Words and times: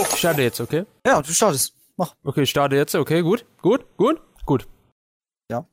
Ich 0.00 0.18
starte 0.18 0.42
jetzt, 0.42 0.60
okay? 0.60 0.84
Ja, 1.06 1.20
du 1.22 1.32
startest. 1.32 1.74
Mach. 1.96 2.14
Okay, 2.22 2.42
ich 2.42 2.50
starte 2.50 2.76
jetzt, 2.76 2.94
okay, 2.94 3.22
gut, 3.22 3.44
gut, 3.60 3.84
gut, 3.96 4.20
gut. 4.46 4.68
Ja. 5.50 5.66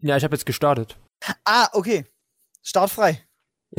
Ja, 0.00 0.16
ich 0.16 0.24
habe 0.24 0.34
jetzt 0.34 0.44
gestartet. 0.46 0.98
Ah, 1.44 1.68
okay. 1.72 2.04
Start 2.62 2.90
frei. 2.90 3.24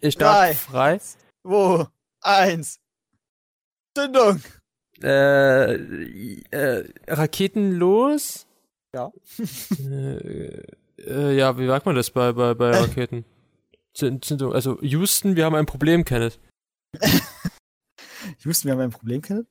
ich 0.00 0.14
starte 0.14 0.38
Drei. 0.38 0.54
frei. 0.54 1.00
Wo? 1.42 1.86
Eins. 2.22 2.78
Zündung. 3.96 4.40
Äh, 5.02 5.74
äh, 6.50 6.84
Raketen 7.08 7.72
los? 7.72 8.46
Ja. 8.94 9.12
äh, 9.80 10.62
äh, 10.98 11.36
ja, 11.36 11.58
wie 11.58 11.66
sagt 11.66 11.84
man 11.84 11.94
das 11.96 12.10
bei, 12.10 12.32
bei, 12.32 12.54
bei 12.54 12.70
Raketen? 12.80 13.24
Zünd- 13.94 14.24
Zündung, 14.24 14.52
also 14.54 14.80
Houston, 14.80 15.36
wir 15.36 15.44
haben 15.44 15.54
ein 15.56 15.66
Problem, 15.66 16.04
Kenneth. 16.04 16.38
Ich 18.38 18.46
wusste, 18.46 18.66
wir 18.66 18.72
haben 18.72 18.80
ein 18.80 18.90
Problem, 18.90 19.22
Kenneth. 19.22 19.46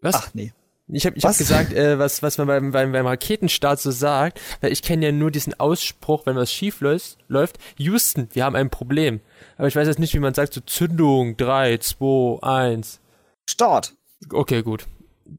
Was? 0.00 0.14
Ach, 0.14 0.34
nee. 0.34 0.52
Ich 0.88 1.06
habe 1.06 1.16
ich 1.16 1.24
hab 1.24 1.30
Was? 1.30 1.38
gesagt, 1.38 1.72
äh, 1.72 1.98
was, 1.98 2.22
was 2.22 2.36
man 2.38 2.46
beim, 2.48 2.70
beim, 2.72 2.92
beim 2.92 3.06
Raketenstart 3.06 3.80
so 3.80 3.90
sagt, 3.90 4.40
weil 4.60 4.72
ich 4.72 4.82
kenne 4.82 5.06
ja 5.06 5.12
nur 5.12 5.30
diesen 5.30 5.58
Ausspruch, 5.58 6.26
wenn 6.26 6.36
was 6.36 6.52
schief 6.52 6.80
läuft, 6.80 7.18
läuft, 7.28 7.58
Houston, 7.78 8.28
wir 8.32 8.44
haben 8.44 8.56
ein 8.56 8.68
Problem. 8.68 9.20
Aber 9.56 9.68
ich 9.68 9.76
weiß 9.76 9.86
jetzt 9.86 10.00
nicht, 10.00 10.12
wie 10.12 10.18
man 10.18 10.34
sagt, 10.34 10.52
so 10.52 10.60
Zündung, 10.60 11.36
3, 11.36 11.78
2, 11.78 12.42
1. 12.42 13.00
Start. 13.48 13.94
Okay, 14.30 14.62
gut. 14.62 14.86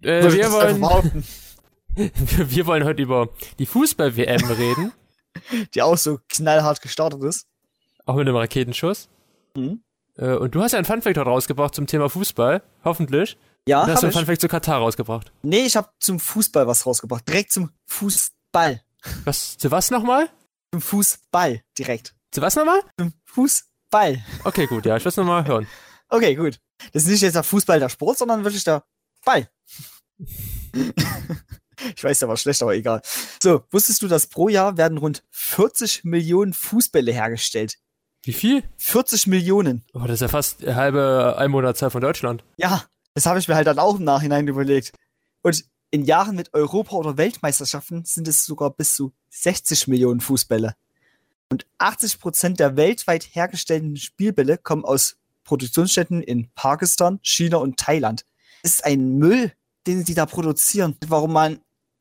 Äh, 0.01 0.23
wir, 0.33 0.51
wollen, 0.51 1.23
wir 2.49 2.65
wollen 2.65 2.83
heute 2.85 3.03
über 3.03 3.29
die 3.59 3.65
Fußball-WM 3.65 4.43
reden, 4.45 4.91
Die 5.75 5.81
auch 5.81 5.97
so 5.97 6.19
knallhart 6.29 6.81
gestartet 6.81 7.21
ist. 7.23 7.47
auch 8.05 8.15
mit 8.15 8.27
einem 8.27 8.37
Raketenschuss. 8.37 9.09
Mhm. 9.55 9.81
Äh, 10.17 10.35
und 10.35 10.55
du 10.55 10.61
hast 10.61 10.73
ja 10.73 10.79
ein 10.79 10.85
Funfact 10.85 11.17
heute 11.17 11.21
rausgebracht 11.29 11.75
zum 11.75 11.87
Thema 11.87 12.09
Fußball, 12.09 12.61
hoffentlich. 12.83 13.37
Ja, 13.67 13.83
Und 13.83 13.91
hast 13.91 14.03
du 14.03 14.07
ein. 14.07 14.13
Funfact 14.13 14.41
zu 14.41 14.47
Katar 14.47 14.79
rausgebracht. 14.79 15.31
Nee, 15.41 15.63
ich 15.65 15.75
habe 15.75 15.89
zum 15.99 16.19
Fußball 16.19 16.67
was 16.67 16.85
rausgebracht. 16.85 17.27
Direkt 17.27 17.51
zum 17.51 17.71
Fußball. 17.87 18.81
Was, 19.25 19.57
zu 19.57 19.71
was 19.71 19.89
nochmal? 19.91 20.29
Zum 20.71 20.81
Fußball. 20.81 21.61
Direkt. 21.77 22.15
Zu 22.31 22.41
was 22.41 22.55
nochmal? 22.55 22.81
Zum 22.97 23.13
Fußball. 23.25 24.23
Okay, 24.43 24.67
gut, 24.67 24.85
ja, 24.85 24.97
ich 24.97 25.03
will 25.05 25.09
es 25.09 25.17
nochmal 25.17 25.45
hören. 25.45 25.67
Okay, 26.09 26.35
gut. 26.35 26.59
Das 26.91 27.03
ist 27.03 27.09
nicht 27.09 27.21
jetzt 27.21 27.33
der 27.33 27.41
Fußball 27.41 27.79
der 27.79 27.89
Sport, 27.89 28.19
sondern 28.19 28.43
wirklich 28.43 28.63
der 28.63 28.83
Ball. 29.25 29.49
ich 31.95 32.03
weiß, 32.03 32.19
der 32.19 32.29
war 32.29 32.37
schlecht, 32.37 32.61
aber 32.61 32.75
egal. 32.75 33.01
So, 33.41 33.63
wusstest 33.71 34.03
du, 34.03 34.07
dass 34.07 34.27
pro 34.27 34.47
Jahr 34.47 34.77
werden 34.77 34.99
rund 34.99 35.23
40 35.31 36.03
Millionen 36.03 36.53
Fußbälle 36.53 37.11
hergestellt? 37.11 37.79
Wie 38.23 38.33
viel? 38.33 38.63
40 38.77 39.27
Millionen. 39.27 39.83
Oh, 39.93 39.99
das 39.99 40.13
ist 40.15 40.21
ja 40.21 40.27
fast 40.29 40.61
die 40.61 40.73
halbe 40.73 41.35
Einwohnerzahl 41.37 41.89
von 41.89 42.01
Deutschland. 42.01 42.43
Ja, 42.57 42.83
das 43.13 43.25
habe 43.25 43.39
ich 43.39 43.47
mir 43.47 43.55
halt 43.55 43.67
dann 43.67 43.79
auch 43.79 43.97
im 43.97 44.05
Nachhinein 44.05 44.47
überlegt. 44.47 44.93
Und 45.41 45.65
in 45.91 46.05
Jahren 46.05 46.35
mit 46.35 46.53
Europa- 46.53 46.95
oder 46.95 47.17
Weltmeisterschaften 47.17 48.05
sind 48.05 48.27
es 48.27 48.45
sogar 48.45 48.71
bis 48.71 48.95
zu 48.95 49.13
60 49.29 49.87
Millionen 49.87 50.21
Fußbälle. 50.21 50.75
Und 51.49 51.67
80 51.77 52.19
Prozent 52.19 52.59
der 52.59 52.77
weltweit 52.77 53.27
hergestellten 53.35 53.97
Spielbälle 53.97 54.57
kommen 54.57 54.85
aus 54.85 55.17
Produktionsstätten 55.43 56.23
in 56.23 56.49
Pakistan, 56.55 57.19
China 57.21 57.57
und 57.57 57.77
Thailand. 57.77 58.25
Das 58.63 58.75
ist 58.75 58.85
ein 58.85 59.17
Müll, 59.17 59.51
den 59.85 60.05
sie 60.05 60.15
da 60.15 60.25
produzieren. 60.25 60.95
Warum 61.05 61.33
man 61.33 61.59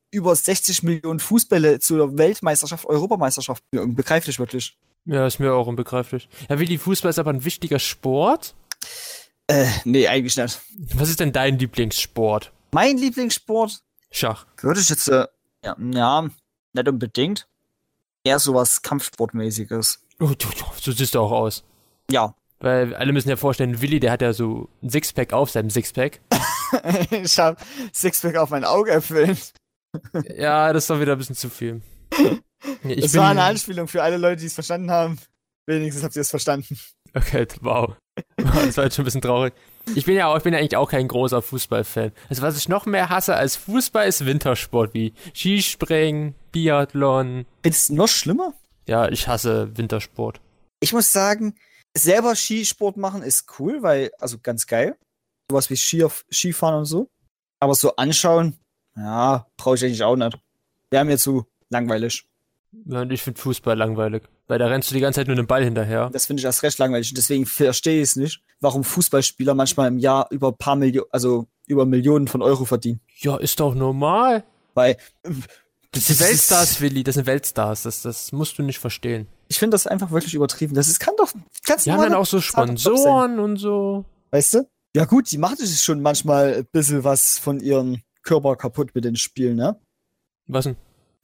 über 0.09 0.35
60 0.35 0.83
Millionen 0.83 1.19
Fußbälle 1.19 1.79
zur 1.79 2.17
Weltmeisterschaft, 2.17 2.85
Europameisterschaft, 2.85 3.63
begreiflich 3.71 4.39
wirklich. 4.39 4.77
Ja, 5.05 5.27
ist 5.27 5.39
mir 5.39 5.53
auch 5.53 5.67
unbegreiflich. 5.67 6.29
Ja, 6.49 6.59
Willi, 6.59 6.77
Fußball 6.77 7.09
ist 7.09 7.19
aber 7.19 7.31
ein 7.31 7.43
wichtiger 7.43 7.79
Sport. 7.79 8.55
Äh, 9.47 9.67
nee, 9.83 10.07
eigentlich 10.07 10.37
nicht. 10.37 10.61
Was 10.95 11.09
ist 11.09 11.19
denn 11.19 11.33
dein 11.33 11.59
Lieblingssport? 11.59 12.53
Mein 12.71 12.97
Lieblingssport 12.97 13.81
Schach. 14.13 14.45
Würde 14.61 14.79
ich 14.79 14.89
jetzt, 14.89 15.07
äh, 15.07 15.25
ja, 15.65 15.75
ja, 15.79 16.29
nicht 16.73 16.87
unbedingt. 16.87 17.47
Eher 18.23 18.37
sowas 18.37 18.83
Kampfsportmäßiges. 18.83 20.05
Oh, 20.19 20.27
du, 20.27 20.35
du, 20.35 20.65
so 20.79 20.91
siehst 20.91 21.15
du 21.15 21.19
auch 21.19 21.31
aus. 21.31 21.63
Ja. 22.11 22.35
Weil 22.59 22.95
alle 22.95 23.11
müssen 23.11 23.29
ja 23.29 23.35
vorstellen, 23.35 23.81
Willi, 23.81 23.99
der 23.99 24.11
hat 24.11 24.21
ja 24.21 24.31
so 24.31 24.69
ein 24.83 24.89
Sixpack 24.89 25.33
auf 25.33 25.49
seinem 25.49 25.71
Sixpack. 25.71 26.21
ich 27.11 27.37
habe 27.39 27.57
Sixpack 27.91 28.37
auf 28.37 28.51
mein 28.51 28.63
Auge 28.63 28.91
erfüllt. 28.91 29.53
ja, 30.37 30.71
das 30.71 30.83
ist 30.83 30.89
doch 30.91 31.01
wieder 31.01 31.13
ein 31.13 31.17
bisschen 31.17 31.35
zu 31.35 31.49
viel. 31.49 31.81
Ich 32.83 33.01
Das 33.01 33.15
war 33.15 33.29
eine 33.29 33.43
Anspielung 33.43 33.87
für 33.87 34.03
alle 34.03 34.17
Leute, 34.17 34.41
die 34.41 34.47
es 34.47 34.53
verstanden 34.53 34.91
haben. 34.91 35.19
Wenigstens 35.65 36.03
habt 36.03 36.15
ihr 36.15 36.21
es 36.21 36.29
verstanden. 36.29 36.77
Okay, 37.13 37.47
wow. 37.61 37.95
Das 38.37 38.77
war 38.77 38.85
jetzt 38.85 38.95
schon 38.95 39.03
ein 39.03 39.05
bisschen 39.05 39.21
traurig. 39.21 39.53
Ich 39.95 40.05
bin 40.05 40.15
ja 40.15 40.27
auch, 40.27 40.37
ich 40.37 40.43
bin 40.43 40.53
ja 40.53 40.59
eigentlich 40.59 40.77
auch 40.77 40.89
kein 40.89 41.07
großer 41.07 41.41
Fußballfan. 41.41 42.11
Also 42.29 42.41
was 42.41 42.57
ich 42.57 42.69
noch 42.69 42.85
mehr 42.85 43.09
hasse 43.09 43.35
als 43.35 43.55
Fußball 43.55 44.07
ist 44.07 44.25
Wintersport 44.25 44.93
wie 44.93 45.13
Skispringen, 45.35 46.35
Biathlon. 46.51 47.45
Ist 47.63 47.91
noch 47.91 48.07
schlimmer? 48.07 48.53
Ja, 48.87 49.09
ich 49.09 49.27
hasse 49.27 49.77
Wintersport. 49.77 50.41
Ich 50.79 50.93
muss 50.93 51.11
sagen, 51.11 51.55
selber 51.95 52.35
Skisport 52.35 52.97
machen 52.97 53.21
ist 53.21 53.45
cool, 53.59 53.83
weil, 53.83 54.11
also 54.19 54.37
ganz 54.39 54.67
geil. 54.67 54.97
Sowas 55.49 55.69
wie 55.69 55.77
Ski 55.77 56.05
Skifahren 56.31 56.79
und 56.79 56.85
so. 56.85 57.09
Aber 57.59 57.75
so 57.75 57.95
anschauen, 57.95 58.57
ja, 58.95 59.47
brauche 59.57 59.75
ich 59.75 59.85
eigentlich 59.85 60.03
auch 60.03 60.15
nicht. 60.15 60.37
Wäre 60.89 61.05
mir 61.05 61.17
zu 61.17 61.45
langweilig. 61.69 62.25
Ja, 62.85 63.03
ich 63.03 63.21
finde 63.21 63.39
Fußball 63.39 63.77
langweilig. 63.77 64.23
Weil 64.47 64.59
da 64.59 64.67
rennst 64.67 64.89
du 64.91 64.95
die 64.95 65.01
ganze 65.01 65.19
Zeit 65.21 65.27
nur 65.27 65.37
einem 65.37 65.47
Ball 65.47 65.63
hinterher. 65.63 66.09
Das 66.11 66.25
finde 66.25 66.41
ich 66.41 66.45
erst 66.45 66.63
recht 66.63 66.77
langweilig. 66.79 67.11
Und 67.11 67.17
deswegen 67.17 67.45
verstehe 67.45 67.97
ich 67.97 68.09
es 68.09 68.15
nicht, 68.15 68.41
warum 68.59 68.83
Fußballspieler 68.83 69.53
manchmal 69.53 69.87
im 69.87 69.99
Jahr 69.99 70.27
über 70.31 70.49
ein 70.49 70.57
paar 70.57 70.75
Millionen, 70.75 71.07
also 71.11 71.47
über 71.67 71.85
Millionen 71.85 72.27
von 72.27 72.41
Euro 72.41 72.65
verdienen. 72.65 72.99
Ja, 73.19 73.37
ist 73.37 73.59
doch 73.59 73.73
normal. 73.73 74.43
Weil 74.73 74.97
Das 75.91 76.07
sind 76.07 76.19
Weltstars, 76.19 76.81
Willi, 76.81 77.03
das 77.03 77.15
sind 77.15 77.25
Weltstars. 77.27 77.83
Das, 77.83 78.01
das 78.01 78.31
musst 78.31 78.57
du 78.57 78.63
nicht 78.63 78.79
verstehen. 78.79 79.27
ich 79.47 79.59
finde 79.59 79.75
das 79.75 79.87
einfach 79.87 80.11
wirklich 80.11 80.33
übertrieben. 80.33 80.73
Das 80.73 80.87
ist, 80.87 80.99
kann 80.99 81.13
doch 81.17 81.31
ganz 81.65 81.83
Die 81.83 81.91
haben 81.91 82.01
dann 82.01 82.15
auch 82.15 82.25
so. 82.25 82.41
Sponsoren 82.41 83.39
und 83.39 83.57
so. 83.57 84.03
Weißt 84.31 84.55
du? 84.55 84.67
Ja 84.95 85.05
gut, 85.05 85.31
die 85.31 85.37
machen 85.37 85.57
sich 85.57 85.81
schon 85.81 86.01
manchmal 86.01 86.55
ein 86.55 86.67
bisschen 86.71 87.03
was 87.03 87.37
von 87.39 87.59
ihrem 87.59 88.01
Körper 88.23 88.55
kaputt 88.55 88.91
mit 88.93 89.05
den 89.05 89.15
Spielen, 89.15 89.55
ne? 89.57 89.79
Was 90.47 90.65
denn? 90.65 90.75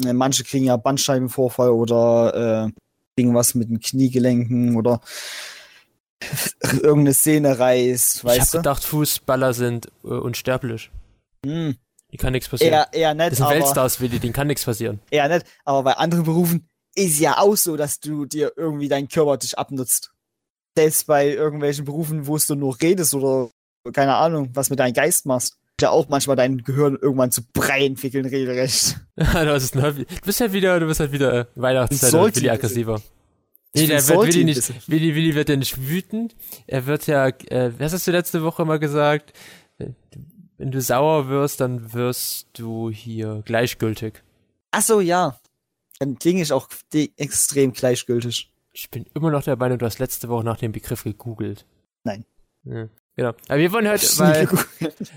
Äh, 0.03 0.13
Manche 0.13 0.43
kriegen 0.43 0.65
ja 0.65 0.77
Bandscheibenvorfall 0.77 1.69
oder 1.69 2.67
äh, 2.67 2.71
kriegen 3.15 3.35
was 3.35 3.55
mit 3.55 3.69
den 3.69 3.79
Kniegelenken 3.79 4.75
oder 4.75 5.01
irgendeine 6.81 7.13
Szene 7.13 7.57
reißt, 7.59 8.17
ich 8.17 8.23
weißt 8.23 8.41
hab 8.41 8.51
du? 8.51 8.57
gedacht, 8.57 8.83
Fußballer 8.83 9.53
sind 9.53 9.87
äh, 10.03 10.07
unsterblich. 10.07 10.91
Hm, 11.45 11.75
Die 12.11 12.17
kann 12.17 12.33
nichts 12.33 12.49
passieren. 12.49 12.73
eher, 12.73 12.87
eher 12.91 13.15
das 13.15 13.27
nicht, 13.29 13.37
sind 13.37 13.45
aber, 13.45 13.55
Weltstars, 13.55 14.01
Willi, 14.01 14.19
denen 14.19 14.33
kann 14.33 14.47
nichts 14.47 14.65
passieren. 14.65 14.99
eher 15.09 15.29
nicht. 15.29 15.45
Aber 15.63 15.83
bei 15.83 15.93
anderen 15.93 16.25
Berufen 16.25 16.67
ist 16.95 17.19
ja 17.19 17.37
auch 17.37 17.55
so, 17.55 17.77
dass 17.77 17.99
du 17.99 18.25
dir 18.25 18.51
irgendwie 18.57 18.89
deinen 18.89 19.07
Körper 19.07 19.37
dich 19.37 19.57
abnutzt. 19.57 20.11
Selbst 20.75 21.07
bei 21.07 21.29
irgendwelchen 21.29 21.85
Berufen, 21.85 22.27
wo 22.27 22.37
du 22.37 22.55
nur 22.55 22.79
redest 22.81 23.13
oder 23.13 23.49
keine 23.93 24.15
Ahnung, 24.15 24.49
was 24.53 24.69
mit 24.69 24.79
deinem 24.79 24.93
Geist 24.93 25.25
machst. 25.25 25.57
Ja 25.81 25.91
auch 25.91 26.09
manchmal 26.09 26.35
dein 26.35 26.59
Gehirn 26.63 26.97
irgendwann 27.01 27.31
zu 27.31 27.41
Brei 27.53 27.85
entwickeln, 27.85 28.25
regelrecht. 28.25 28.99
du 29.15 30.05
bist 30.25 30.41
halt 30.41 30.53
wieder, 30.53 30.79
du 30.79 30.87
bist 30.87 30.99
halt 30.99 31.11
wieder 31.11 31.33
äh, 31.33 31.45
Weihnachtszeit 31.55 32.13
und 32.13 32.35
Willi 32.35 32.49
aggressiver. 32.49 33.01
Nee, 33.73 33.87
der 33.87 34.07
wird 34.07 34.27
Willi 34.27 34.43
nicht. 34.45 34.89
Willi, 34.89 35.15
Willi 35.15 35.35
wird 35.35 35.49
ja 35.49 35.55
nicht 35.55 35.89
wütend. 35.89 36.35
Er 36.65 36.85
wird 36.85 37.07
ja, 37.07 37.27
äh, 37.27 37.71
was 37.77 37.93
hast 37.93 38.07
du 38.07 38.11
letzte 38.11 38.43
Woche 38.43 38.65
mal 38.65 38.79
gesagt? 38.79 39.33
Wenn 40.57 40.71
du 40.71 40.81
sauer 40.81 41.29
wirst, 41.29 41.61
dann 41.61 41.93
wirst 41.93 42.47
du 42.53 42.89
hier 42.89 43.43
gleichgültig. 43.45 44.23
Ach 44.71 44.81
so, 44.81 44.99
ja. 44.99 45.39
Dann 45.99 46.17
klinge 46.17 46.41
ich 46.41 46.51
auch 46.51 46.67
extrem 47.17 47.73
gleichgültig. 47.73 48.51
Ich 48.73 48.89
bin 48.89 49.05
immer 49.13 49.31
noch 49.31 49.43
der 49.43 49.55
Meinung, 49.55 49.77
du 49.77 49.85
hast 49.85 49.99
letzte 49.99 50.29
Woche 50.29 50.43
nach 50.43 50.57
dem 50.57 50.71
Begriff 50.71 51.03
gegoogelt. 51.03 51.65
Nein. 52.03 52.25
Ja, 52.63 52.89
genau. 53.19 53.33
Aber 53.47 53.57
wir 53.57 53.71
wollen 53.71 53.87
heute, 53.87 54.05
weil, 54.19 54.47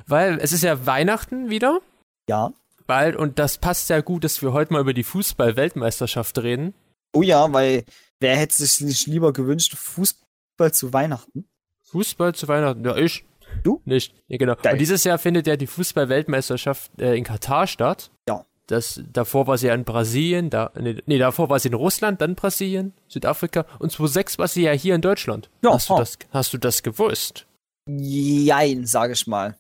weil 0.07 0.39
es 0.41 0.53
ist 0.53 0.63
ja 0.63 0.87
Weihnachten 0.87 1.51
wieder. 1.51 1.81
ja. 2.29 2.53
Bald 2.87 3.15
und 3.15 3.39
das 3.39 3.59
passt 3.59 3.87
sehr 3.87 4.03
gut, 4.03 4.25
dass 4.25 4.43
wir 4.43 4.53
heute 4.53 4.73
mal 4.73 4.81
über 4.81 4.93
die 4.93 5.05
Fußball-Weltmeisterschaft 5.05 6.37
reden. 6.43 6.75
Oh 7.15 7.23
ja, 7.23 7.51
weil 7.53 7.85
wer 8.19 8.37
hätte 8.37 8.55
sich 8.55 8.81
nicht 8.81 9.07
lieber 9.07 9.33
gewünscht, 9.33 9.77
Fußball 9.77 10.73
zu 10.73 10.93
Weihnachten? 10.93 11.47
Fußball 11.85 12.35
zu 12.35 12.49
Weihnachten. 12.49 12.85
Ja, 12.85 12.97
ich. 12.97 13.25
Du? 13.63 13.81
Nicht. 13.85 14.15
Ja, 14.27 14.37
genau. 14.37 14.57
Geil. 14.57 14.73
Und 14.73 14.81
dieses 14.81 15.05
Jahr 15.05 15.19
findet 15.19 15.47
ja 15.47 15.57
die 15.57 15.69
Fußball-Weltmeisterschaft 15.69 16.91
äh, 17.01 17.15
in 17.15 17.23
Katar 17.23 17.67
statt. 17.69 18.11
Ja. 18.29 18.45
Das, 18.67 19.01
davor 19.13 19.47
war 19.47 19.59
sie 19.59 19.69
ja 19.69 19.75
in 19.75 19.85
Brasilien, 19.85 20.51
da, 20.51 20.73
nee, 20.79 20.97
nee, 21.07 21.19
davor 21.19 21.51
war 21.51 21.59
sie 21.61 21.69
in 21.69 21.75
Russland, 21.75 22.21
dann 22.21 22.35
Brasilien, 22.35 22.95
Südafrika 23.09 23.67
und 23.79 23.93
2006 23.93 24.39
war 24.39 24.49
sie 24.49 24.63
ja 24.63 24.73
hier 24.73 24.95
in 24.95 25.03
Deutschland. 25.03 25.51
Ja, 25.63 25.75
hast, 25.75 25.89
du 25.89 25.95
ha. 25.95 25.99
das, 25.99 26.19
hast 26.31 26.53
du 26.53 26.59
das 26.59 26.83
gewusst? 26.83 27.47
Jein, 27.89 28.87
sage 28.87 29.13
ich 29.15 29.27
mal. 29.27 29.59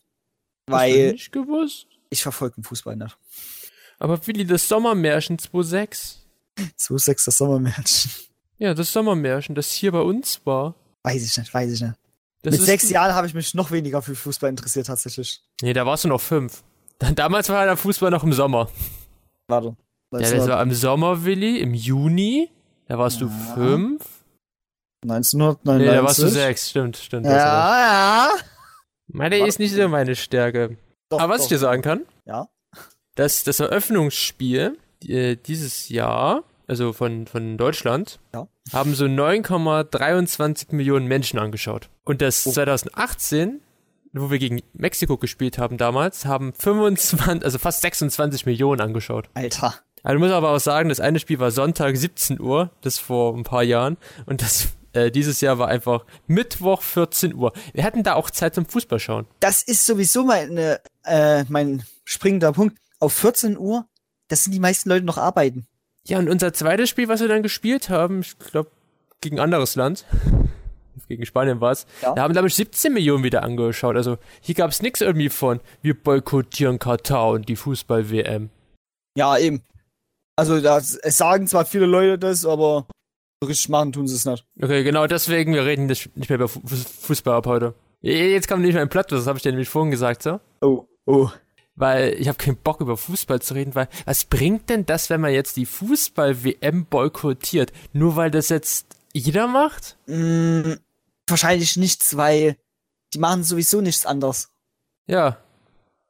Du 0.66 0.72
Weil 0.74 1.12
nicht 1.12 1.32
gewusst? 1.32 1.86
ich 2.10 2.22
verfolge 2.22 2.56
den 2.56 2.64
Fußball 2.64 2.96
nicht. 2.96 3.16
Aber 3.98 4.24
Willi, 4.26 4.44
das 4.44 4.68
Sommermärchen 4.68 5.38
2006. 5.38 6.18
Zu 6.76 6.98
sechs 6.98 7.24
das 7.24 7.38
Sommermärchen. 7.38 8.10
Ja, 8.58 8.74
das 8.74 8.92
Sommermärchen, 8.92 9.54
das 9.54 9.72
hier 9.72 9.90
bei 9.92 10.00
uns 10.00 10.40
war. 10.44 10.74
Weiß 11.02 11.24
ich 11.24 11.36
nicht, 11.36 11.52
weiß 11.52 11.72
ich 11.72 11.80
nicht. 11.80 11.94
Das 12.42 12.52
Mit 12.52 12.62
sechs 12.62 12.90
Jahren 12.90 13.14
habe 13.14 13.26
ich 13.26 13.34
mich 13.34 13.54
noch 13.54 13.70
weniger 13.70 14.02
für 14.02 14.14
Fußball 14.14 14.50
interessiert, 14.50 14.86
tatsächlich. 14.88 15.40
Nee, 15.62 15.72
da 15.72 15.86
warst 15.86 16.04
du 16.04 16.08
noch 16.08 16.20
fünf. 16.20 16.62
Damals 17.14 17.48
war 17.48 17.64
der 17.64 17.76
Fußball 17.76 18.10
noch 18.10 18.22
im 18.24 18.32
Sommer. 18.32 18.68
Warte. 19.48 19.76
Ja, 20.12 20.18
das 20.20 20.46
war 20.48 20.62
im 20.62 20.72
Sommer, 20.72 21.24
Willi, 21.24 21.58
im 21.60 21.72
Juni. 21.74 22.50
Da 22.86 22.98
warst 22.98 23.20
du 23.20 23.26
Ja. 23.26 23.54
fünf. 23.54 24.04
1999. 25.02 25.86
Nee, 25.86 25.94
da 25.96 26.04
warst 26.04 26.18
du 26.22 26.28
sechs, 26.28 26.70
stimmt, 26.70 26.96
stimmt. 26.96 27.26
Ja, 27.26 27.32
ja. 27.36 28.28
Meine 29.08 29.40
War- 29.40 29.46
ist 29.46 29.58
nicht 29.58 29.74
so 29.74 29.88
meine 29.88 30.14
Stärke. 30.16 30.76
Doch, 31.10 31.20
Aber 31.20 31.34
was 31.34 31.38
doch. 31.40 31.44
ich 31.46 31.48
dir 31.50 31.58
sagen 31.58 31.82
kann, 31.82 32.02
Ja. 32.24 32.48
dass 33.16 33.44
das 33.44 33.60
Eröffnungsspiel 33.60 34.78
äh, 35.06 35.36
dieses 35.36 35.88
Jahr, 35.88 36.44
also 36.68 36.92
von, 36.92 37.26
von 37.26 37.58
Deutschland, 37.58 38.20
Ja. 38.34 38.46
haben 38.72 38.94
so 38.94 39.06
9,23 39.06 40.74
Millionen 40.74 41.06
Menschen 41.06 41.38
angeschaut. 41.38 41.88
Und 42.04 42.22
das 42.22 42.46
Oh. 42.46 42.52
2018, 42.52 43.60
wo 44.12 44.30
wir 44.30 44.38
gegen 44.38 44.62
Mexiko 44.72 45.16
gespielt 45.16 45.58
haben 45.58 45.76
damals, 45.76 46.24
haben 46.26 46.52
25, 46.54 47.44
also 47.44 47.58
fast 47.58 47.80
26 47.82 48.46
Millionen 48.46 48.80
angeschaut. 48.80 49.28
Alter. 49.34 49.74
Also 50.04 50.18
muss 50.18 50.32
aber 50.32 50.50
auch 50.50 50.58
sagen, 50.60 50.88
das 50.88 51.00
eine 51.00 51.18
Spiel 51.20 51.38
war 51.38 51.50
Sonntag 51.50 51.96
17 51.96 52.40
Uhr, 52.40 52.70
das 52.80 52.98
vor 52.98 53.36
ein 53.36 53.44
paar 53.44 53.62
Jahren, 53.62 53.96
und 54.26 54.42
das 54.42 54.68
äh, 54.92 55.10
dieses 55.10 55.40
Jahr 55.40 55.58
war 55.58 55.68
einfach 55.68 56.04
Mittwoch 56.26 56.82
14 56.82 57.34
Uhr. 57.34 57.52
Wir 57.72 57.84
hatten 57.84 58.02
da 58.02 58.14
auch 58.14 58.30
Zeit 58.30 58.54
zum 58.54 58.66
Fußball 58.66 58.98
schauen. 58.98 59.26
Das 59.40 59.62
ist 59.62 59.86
sowieso 59.86 60.24
meine, 60.24 60.80
äh, 61.04 61.44
mein 61.48 61.82
springender 62.04 62.52
Punkt. 62.52 62.78
Auf 62.98 63.12
14 63.14 63.56
Uhr, 63.58 63.86
das 64.28 64.44
sind 64.44 64.52
die 64.52 64.60
meisten 64.60 64.88
Leute 64.88 65.04
noch 65.04 65.18
arbeiten. 65.18 65.66
Ja, 66.06 66.18
und 66.18 66.28
unser 66.28 66.52
zweites 66.52 66.88
Spiel, 66.88 67.08
was 67.08 67.20
wir 67.20 67.28
dann 67.28 67.42
gespielt 67.42 67.88
haben, 67.88 68.20
ich 68.20 68.38
glaube, 68.38 68.70
gegen 69.20 69.38
anderes 69.38 69.76
Land, 69.76 70.04
gegen 71.08 71.24
Spanien 71.26 71.60
war 71.60 71.72
es, 71.72 71.86
Ja. 72.02 72.14
da 72.14 72.22
haben, 72.22 72.32
glaube 72.32 72.48
ich, 72.48 72.54
17 72.54 72.92
Millionen 72.92 73.24
wieder 73.24 73.42
angeschaut. 73.42 73.96
Also 73.96 74.18
hier 74.40 74.54
gab 74.54 74.70
es 74.70 74.82
nichts 74.82 75.00
irgendwie 75.00 75.28
von, 75.28 75.60
wir 75.80 75.94
boykottieren 76.00 76.78
Katar 76.78 77.28
und 77.30 77.48
die 77.48 77.56
Fußball-WM. 77.56 78.50
Ja, 79.16 79.36
eben. 79.38 79.62
Also, 80.36 80.60
das, 80.60 80.94
es 80.94 81.18
sagen 81.18 81.46
zwar 81.46 81.66
viele 81.66 81.84
Leute 81.86 82.18
das, 82.18 82.46
aber 82.46 82.86
so 83.42 83.46
richtig 83.48 83.68
machen 83.68 83.92
tun 83.92 84.06
sie 84.06 84.14
es 84.14 84.24
nicht. 84.24 84.44
Okay, 84.60 84.84
genau 84.84 85.06
deswegen, 85.06 85.52
wir 85.54 85.64
reden 85.64 85.86
nicht 85.86 86.16
nicht 86.16 86.28
mehr 86.30 86.36
über 86.36 86.48
Fu- 86.48 86.62
Fußball 86.64 87.34
ab 87.34 87.46
heute. 87.46 87.74
Jetzt 88.00 88.48
kommt 88.48 88.62
nicht 88.62 88.72
mehr 88.74 88.82
ein 88.82 88.88
Platt, 88.88 89.10
das 89.12 89.26
habe 89.26 89.38
ich 89.38 89.42
dir 89.42 89.50
nämlich 89.52 89.68
vorhin 89.68 89.90
gesagt, 89.90 90.22
so. 90.22 90.40
Oh, 90.60 90.86
oh. 91.06 91.28
Weil 91.74 92.14
ich 92.20 92.28
habe 92.28 92.36
keinen 92.38 92.56
Bock 92.56 92.80
über 92.80 92.96
Fußball 92.96 93.40
zu 93.40 93.54
reden, 93.54 93.74
weil 93.74 93.88
was 94.04 94.24
bringt 94.24 94.68
denn 94.70 94.84
das, 94.86 95.08
wenn 95.10 95.20
man 95.20 95.32
jetzt 95.32 95.56
die 95.56 95.66
Fußball-WM 95.66 96.86
boykottiert? 96.86 97.72
Nur 97.92 98.14
weil 98.16 98.30
das 98.30 98.48
jetzt 98.48 98.86
jeder 99.14 99.46
macht? 99.46 99.96
Mm, 100.06 100.74
wahrscheinlich 101.26 101.76
nichts, 101.76 102.16
weil 102.16 102.56
die 103.14 103.18
machen 103.18 103.42
sowieso 103.44 103.80
nichts 103.80 104.04
anderes. 104.06 104.50
Ja, 105.06 105.38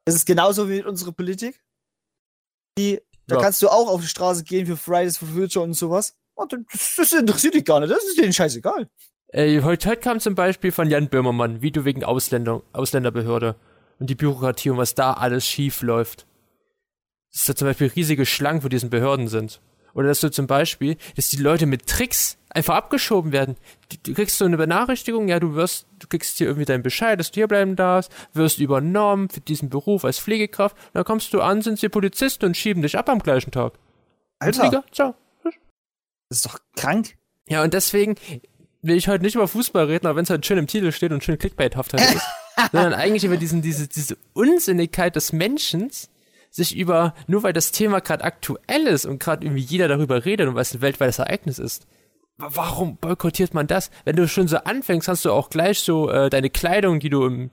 Das 0.05 0.15
ist 0.15 0.25
genauso 0.25 0.69
wie 0.69 0.77
mit 0.77 0.85
unserer 0.85 1.11
Politik. 1.13 1.61
Die, 2.77 2.99
da 3.27 3.35
Ja. 3.37 3.41
kannst 3.41 3.61
du 3.61 3.69
auch 3.69 3.87
auf 3.87 4.01
die 4.01 4.07
Straße 4.07 4.43
gehen 4.43 4.65
für 4.65 4.75
Fridays 4.77 5.17
for 5.17 5.27
Future 5.29 5.63
und 5.63 5.73
sowas. 5.75 6.15
Und 6.35 6.53
das, 6.97 7.13
interessiert 7.13 7.53
dich 7.53 7.65
gar 7.65 7.79
nicht, 7.79 7.91
das 7.91 8.03
ist 8.03 8.17
denen 8.17 8.33
scheißegal. 8.33 8.87
Äh, 9.27 9.61
heute, 9.61 9.89
heute 9.89 10.01
kam 10.01 10.19
zum 10.19 10.35
Beispiel 10.35 10.71
von 10.71 10.89
Jan 10.89 11.09
Böhmermann, 11.09 11.61
Video 11.61 11.85
wegen 11.85 12.03
Ausländer, 12.03 12.61
Ausländerbehörde 12.73 13.55
und 13.99 14.09
die 14.09 14.15
Bürokratie 14.15 14.69
und 14.69 14.77
was 14.77 14.95
da 14.95 15.13
alles 15.13 15.47
schief 15.47 15.81
läuft. 15.81 16.25
Dass 17.31 17.45
da 17.45 17.55
zum 17.55 17.67
Beispiel 17.67 17.87
riesige 17.87 18.25
Schlangen 18.25 18.61
vor 18.61 18.69
diesen 18.69 18.89
Behörden 18.89 19.27
sind. 19.27 19.59
Oder 19.93 20.07
dass 20.07 20.21
du 20.21 20.31
zum 20.31 20.47
Beispiel, 20.47 20.97
dass 21.15 21.29
die 21.29 21.37
Leute 21.37 21.65
mit 21.65 21.87
Tricks 21.87 22.37
einfach 22.49 22.75
abgeschoben 22.75 23.31
werden. 23.31 23.57
Du, 23.89 23.97
du 24.03 24.13
kriegst 24.13 24.37
so 24.37 24.45
eine 24.45 24.57
Benachrichtigung, 24.57 25.27
ja, 25.27 25.39
du 25.39 25.55
wirst, 25.55 25.85
du 25.99 26.07
kriegst 26.07 26.37
hier 26.37 26.47
irgendwie 26.47 26.65
deinen 26.65 26.83
Bescheid, 26.83 27.19
dass 27.19 27.31
du 27.31 27.35
hier 27.35 27.47
bleiben 27.47 27.75
darfst, 27.75 28.11
wirst 28.33 28.59
übernommen 28.59 29.29
für 29.29 29.41
diesen 29.41 29.69
Beruf 29.69 30.05
als 30.05 30.19
Pflegekraft. 30.19 30.75
Dann 30.93 31.03
kommst 31.03 31.33
du 31.33 31.41
an, 31.41 31.61
sind 31.61 31.79
sie 31.79 31.89
Polizisten 31.89 32.45
und 32.45 32.57
schieben 32.57 32.81
dich 32.81 32.97
ab 32.97 33.09
am 33.09 33.19
gleichen 33.19 33.51
Tag. 33.51 33.73
Alter, 34.39 34.61
Flieger, 34.61 34.83
ciao. 34.91 35.15
Das 36.41 36.45
ist 36.45 36.45
doch 36.53 36.59
krank. 36.75 37.15
Ja, 37.47 37.63
und 37.63 37.73
deswegen 37.73 38.15
will 38.81 38.95
ich 38.97 39.07
heute 39.07 39.23
nicht 39.23 39.35
über 39.35 39.47
Fußball 39.47 39.85
reden, 39.85 40.07
aber 40.07 40.15
wenn 40.17 40.23
es 40.23 40.29
halt 40.29 40.45
schön 40.45 40.57
im 40.57 40.67
Titel 40.67 40.91
steht 40.91 41.11
und 41.11 41.23
schön 41.23 41.37
clickbaithaft 41.37 41.93
halt 41.93 42.15
ist, 42.15 42.25
sondern 42.71 42.93
eigentlich 42.93 43.23
über 43.23 43.37
diesen, 43.37 43.61
diese, 43.61 43.87
diese 43.87 44.17
Unsinnigkeit 44.33 45.15
des 45.15 45.31
Menschen, 45.33 45.89
sich 46.51 46.75
über, 46.75 47.15
nur 47.27 47.43
weil 47.43 47.53
das 47.53 47.71
Thema 47.71 47.99
gerade 47.99 48.23
aktuell 48.23 48.87
ist 48.87 49.05
und 49.05 49.19
gerade 49.19 49.45
irgendwie 49.45 49.63
jeder 49.63 49.87
darüber 49.87 50.23
redet 50.25 50.47
und 50.47 50.55
weil 50.55 50.61
es 50.61 50.73
ein 50.73 50.81
weltweites 50.81 51.17
Ereignis 51.19 51.57
ist. 51.59 51.87
wa- 52.37 52.49
Warum 52.53 52.97
boykottiert 52.97 53.53
man 53.53 53.65
das? 53.67 53.89
Wenn 54.05 54.15
du 54.15 54.27
schon 54.27 54.47
so 54.47 54.57
anfängst, 54.57 55.07
hast 55.07 55.25
du 55.25 55.31
auch 55.31 55.49
gleich 55.49 55.79
so 55.79 56.09
äh, 56.11 56.29
deine 56.29 56.49
Kleidung, 56.51 56.99
die 56.99 57.09
du 57.09 57.25
im, 57.25 57.49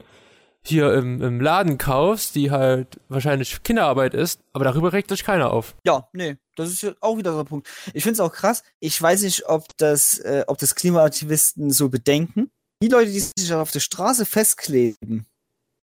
hier 0.62 0.93
im, 0.93 1.23
im 1.23 1.41
Laden 1.41 1.79
kaufst, 1.79 2.35
die 2.35 2.50
halt 2.50 3.00
wahrscheinlich 3.09 3.62
Kinderarbeit 3.62 4.12
ist, 4.12 4.43
aber 4.53 4.65
darüber 4.65 4.93
regt 4.93 5.09
sich 5.09 5.25
keiner 5.25 5.50
auf. 5.50 5.75
Ja, 5.87 6.09
nee, 6.12 6.37
das 6.60 6.70
ist 6.70 6.82
ja 6.82 6.92
auch 7.00 7.16
wieder 7.18 7.32
so 7.32 7.40
ein 7.40 7.46
Punkt. 7.46 7.68
Ich 7.94 8.02
finde 8.02 8.14
es 8.14 8.20
auch 8.20 8.32
krass. 8.32 8.62
Ich 8.78 9.00
weiß 9.00 9.22
nicht, 9.22 9.46
ob 9.48 9.76
das, 9.78 10.18
äh, 10.18 10.44
ob 10.46 10.58
das 10.58 10.74
Klimaaktivisten 10.74 11.70
so 11.70 11.88
bedenken. 11.88 12.50
Die 12.82 12.88
Leute, 12.88 13.10
die 13.10 13.20
sich 13.20 13.52
auf 13.52 13.70
der 13.72 13.80
Straße 13.80 14.24
festkleben, 14.24 15.26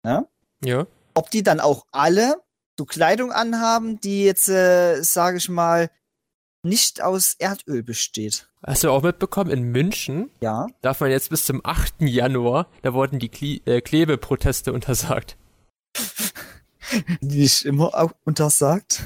Ja. 0.04 0.86
ob 1.14 1.30
die 1.30 1.42
dann 1.42 1.60
auch 1.60 1.86
alle 1.92 2.36
so 2.78 2.84
Kleidung 2.84 3.32
anhaben, 3.32 4.00
die 4.00 4.24
jetzt, 4.24 4.48
äh, 4.48 5.00
sage 5.02 5.38
ich 5.38 5.48
mal, 5.48 5.90
nicht 6.62 7.02
aus 7.02 7.34
Erdöl 7.38 7.82
besteht. 7.82 8.48
Hast 8.66 8.84
du 8.84 8.90
auch 8.90 9.02
mitbekommen, 9.02 9.50
in 9.50 9.64
München 9.64 10.30
Ja. 10.40 10.66
darf 10.82 11.00
man 11.00 11.10
jetzt 11.10 11.30
bis 11.30 11.44
zum 11.44 11.60
8. 11.64 12.08
Januar, 12.08 12.68
da 12.82 12.94
wurden 12.94 13.18
die 13.18 13.28
Kle 13.28 13.60
äh, 13.66 13.80
Klebeproteste 13.80 14.72
untersagt. 14.72 15.36
Nicht 17.20 17.64
immer 17.64 17.94
auch 17.94 18.12
untersagt. 18.24 19.02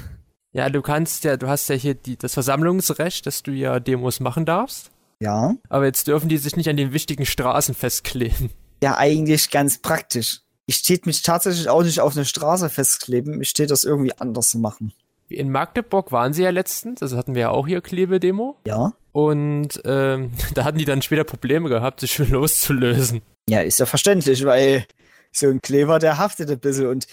Ja, 0.59 0.69
du 0.71 0.83
kannst 0.83 1.23
ja, 1.23 1.37
du 1.37 1.47
hast 1.47 1.69
ja 1.69 1.77
hier 1.77 1.95
die, 1.95 2.17
das 2.17 2.35
Versammlungsrecht, 2.35 3.25
dass 3.27 3.45
du 3.45 3.53
ja 3.53 3.79
Demos 3.79 4.19
machen 4.19 4.45
darfst. 4.45 4.91
Ja. 5.21 5.55
Aber 5.69 5.87
jetzt 5.87 6.09
dürfen 6.09 6.29
die 6.29 6.37
sich 6.37 6.57
nicht 6.57 6.69
an 6.69 6.77
den 6.77 6.93
wichtigen 6.93 7.27
Straßen 7.27 7.77
festkleben. 7.77 8.51
Ja, 8.83 8.97
eigentlich 8.99 9.51
ganz 9.51 9.79
praktisch. 9.79 10.41
Ich 10.67 10.75
steht 10.75 11.07
mich 11.07 11.23
tatsächlich 11.23 11.69
auch 11.69 11.85
nicht 11.85 12.01
auf 12.01 12.17
eine 12.17 12.25
Straße 12.25 12.71
festkleben. 12.71 13.41
Ich 13.41 13.51
steht 13.51 13.71
das 13.71 13.85
irgendwie 13.85 14.13
anders 14.19 14.55
machen. 14.55 14.93
In 15.29 15.53
Magdeburg 15.53 16.11
waren 16.11 16.33
sie 16.33 16.43
ja 16.43 16.51
letztens, 16.51 17.03
also 17.03 17.17
hatten 17.17 17.37
wir 17.37 17.43
ja 17.43 17.51
auch 17.51 17.69
hier 17.69 17.81
Klebedemo. 17.81 18.57
Ja. 18.67 18.95
Und 19.13 19.81
ähm, 19.85 20.33
da 20.55 20.65
hatten 20.65 20.79
die 20.79 20.87
dann 20.87 21.03
später 21.03 21.23
Probleme 21.23 21.69
gehabt, 21.69 22.01
sich 22.01 22.11
schon 22.11 22.31
loszulösen. 22.33 23.23
Ja, 23.49 23.61
ist 23.61 23.79
ja 23.79 23.87
verständlich, 23.87 24.45
weil 24.45 24.87
so 25.31 25.47
ein 25.47 25.63
Kleber, 25.63 26.01
der 26.01 26.19
haftet 26.19 26.51
ein 26.51 26.59
bisschen 26.59 26.89
und 26.89 27.07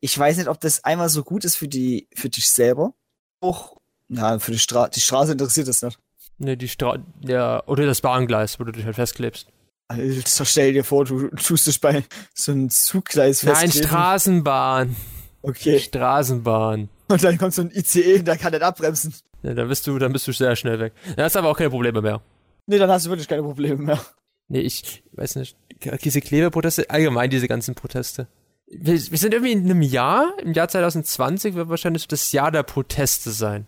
ich 0.00 0.18
weiß 0.18 0.36
nicht, 0.36 0.48
ob 0.48 0.60
das 0.60 0.84
einmal 0.84 1.08
so 1.08 1.24
gut 1.24 1.44
ist 1.44 1.56
für 1.56 1.68
die, 1.68 2.08
für 2.14 2.28
dich 2.28 2.48
selber. 2.48 2.94
Auch, 3.40 3.76
ja, 4.08 4.38
für 4.38 4.52
die 4.52 4.58
Straße, 4.58 4.90
die 4.94 5.00
Straße 5.00 5.32
interessiert 5.32 5.68
das 5.68 5.82
nicht. 5.82 5.98
Ne, 6.38 6.56
die 6.56 6.68
Stra 6.68 6.98
ja, 7.22 7.62
oder 7.66 7.86
das 7.86 8.00
Bahngleis, 8.00 8.60
wo 8.60 8.64
du 8.64 8.72
dich 8.72 8.84
halt 8.84 8.94
festklebst. 8.94 9.48
Alter, 9.88 10.44
stell 10.44 10.72
dir 10.72 10.84
vor, 10.84 11.04
du 11.04 11.28
tust 11.28 11.66
dich 11.66 11.80
bei 11.80 12.04
so 12.34 12.52
einem 12.52 12.70
Zuggleis 12.70 13.42
Nein, 13.42 13.56
festkleben. 13.56 13.88
Straßenbahn. 13.88 14.96
Okay. 15.42 15.78
Straßenbahn. 15.78 16.88
Und 17.08 17.24
dann 17.24 17.38
kommt 17.38 17.54
so 17.54 17.62
ein 17.62 17.70
ICE 17.70 18.18
und 18.18 18.26
der 18.26 18.36
kann 18.36 18.52
nicht 18.52 18.62
abbremsen. 18.62 19.14
Ja, 19.42 19.54
dann 19.54 19.68
bist 19.68 19.86
du, 19.86 19.98
dann 19.98 20.12
bist 20.12 20.28
du 20.28 20.32
sehr 20.32 20.54
schnell 20.56 20.78
weg. 20.78 20.92
Da 21.16 21.24
hast 21.24 21.34
du 21.34 21.38
aber 21.38 21.48
auch 21.48 21.56
keine 21.56 21.70
Probleme 21.70 22.02
mehr. 22.02 22.20
Nee, 22.66 22.78
dann 22.78 22.90
hast 22.90 23.06
du 23.06 23.10
wirklich 23.10 23.28
keine 23.28 23.42
Probleme 23.42 23.82
mehr. 23.82 24.00
Nee, 24.48 24.60
ich 24.60 25.02
weiß 25.12 25.36
nicht. 25.36 25.56
Diese 26.02 26.20
Klebeproteste, 26.20 26.90
allgemein 26.90 27.30
diese 27.30 27.48
ganzen 27.48 27.74
Proteste. 27.74 28.28
Wir, 28.70 28.94
wir 28.94 29.18
sind 29.18 29.32
irgendwie 29.32 29.52
in 29.52 29.64
einem 29.64 29.82
Jahr, 29.82 30.32
im 30.42 30.52
Jahr 30.52 30.68
2020 30.68 31.54
wird 31.54 31.68
wahrscheinlich 31.68 32.06
das 32.06 32.32
Jahr 32.32 32.50
der 32.50 32.62
Proteste 32.62 33.30
sein. 33.30 33.66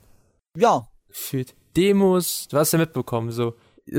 Ja, 0.57 0.91
Gefühlt. 1.11 1.55
Demos, 1.77 2.49
du 2.49 2.57
hast 2.57 2.73
ja 2.73 2.79
mitbekommen, 2.79 3.31
so. 3.31 3.55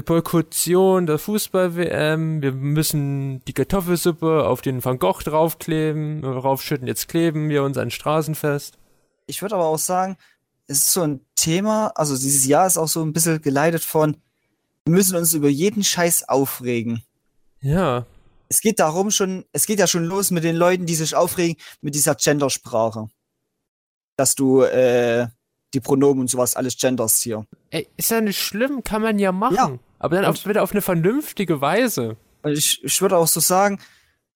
Boykottion 0.05 1.05
der 1.05 1.17
Fußball-WM, 1.17 2.41
wir 2.41 2.53
müssen 2.53 3.43
die 3.45 3.53
Kartoffelsuppe 3.53 4.45
auf 4.45 4.61
den 4.61 4.83
Van 4.83 4.99
Gogh 4.99 5.21
draufkleben, 5.21 6.23
raufschütten, 6.23 6.87
jetzt 6.87 7.09
kleben 7.09 7.49
wir 7.49 7.63
uns 7.63 7.77
an 7.77 7.91
Straßen 7.91 8.35
fest. 8.35 8.77
ich 9.27 9.41
würde 9.41 9.55
aber 9.55 9.65
auch 9.65 9.77
sagen, 9.77 10.17
es 10.67 10.77
ist 10.77 10.93
so 10.93 11.01
ein 11.01 11.21
Thema, 11.35 11.87
also 11.95 12.15
dieses 12.15 12.45
Jahr 12.45 12.67
ist 12.67 12.77
auch 12.77 12.87
so 12.87 13.01
ein 13.01 13.11
bisschen 13.11 13.41
geleitet 13.41 13.83
von, 13.83 14.15
wir 14.85 14.95
müssen 14.95 15.17
uns 15.17 15.33
über 15.33 15.49
jeden 15.49 15.83
Scheiß 15.83 16.29
aufregen. 16.29 17.03
Ja, 17.59 18.05
Es 18.51 18.59
geht 18.59 18.81
darum 18.81 19.11
schon, 19.11 19.45
es 19.53 19.65
geht 19.65 19.79
ja 19.79 19.87
schon 19.87 20.03
los 20.03 20.29
mit 20.29 20.43
den 20.43 20.57
Leuten, 20.57 20.85
die 20.85 20.95
sich 20.95 21.15
aufregen 21.15 21.55
mit 21.79 21.95
dieser 21.95 22.15
Gendersprache. 22.15 23.07
Dass 24.17 24.35
du 24.35 24.63
äh, 24.63 25.27
die 25.73 25.79
Pronomen 25.79 26.19
und 26.19 26.29
sowas 26.29 26.57
alles 26.57 26.77
genderst 26.77 27.23
hier. 27.23 27.45
ey, 27.69 27.87
ist 27.95 28.11
ja 28.11 28.19
nicht 28.19 28.41
schlimm, 28.41 28.83
kann 28.83 29.03
man 29.03 29.19
ja 29.19 29.31
machen. 29.31 29.55
Ja. 29.55 29.79
Aber 29.99 30.17
dann 30.17 30.25
auf, 30.25 30.45
wieder 30.45 30.63
auf 30.63 30.71
eine 30.71 30.81
vernünftige 30.81 31.61
Weise. 31.61 32.17
Ich, 32.43 32.83
ich 32.83 33.01
würde 33.01 33.15
auch 33.15 33.27
so 33.29 33.39
sagen, 33.39 33.79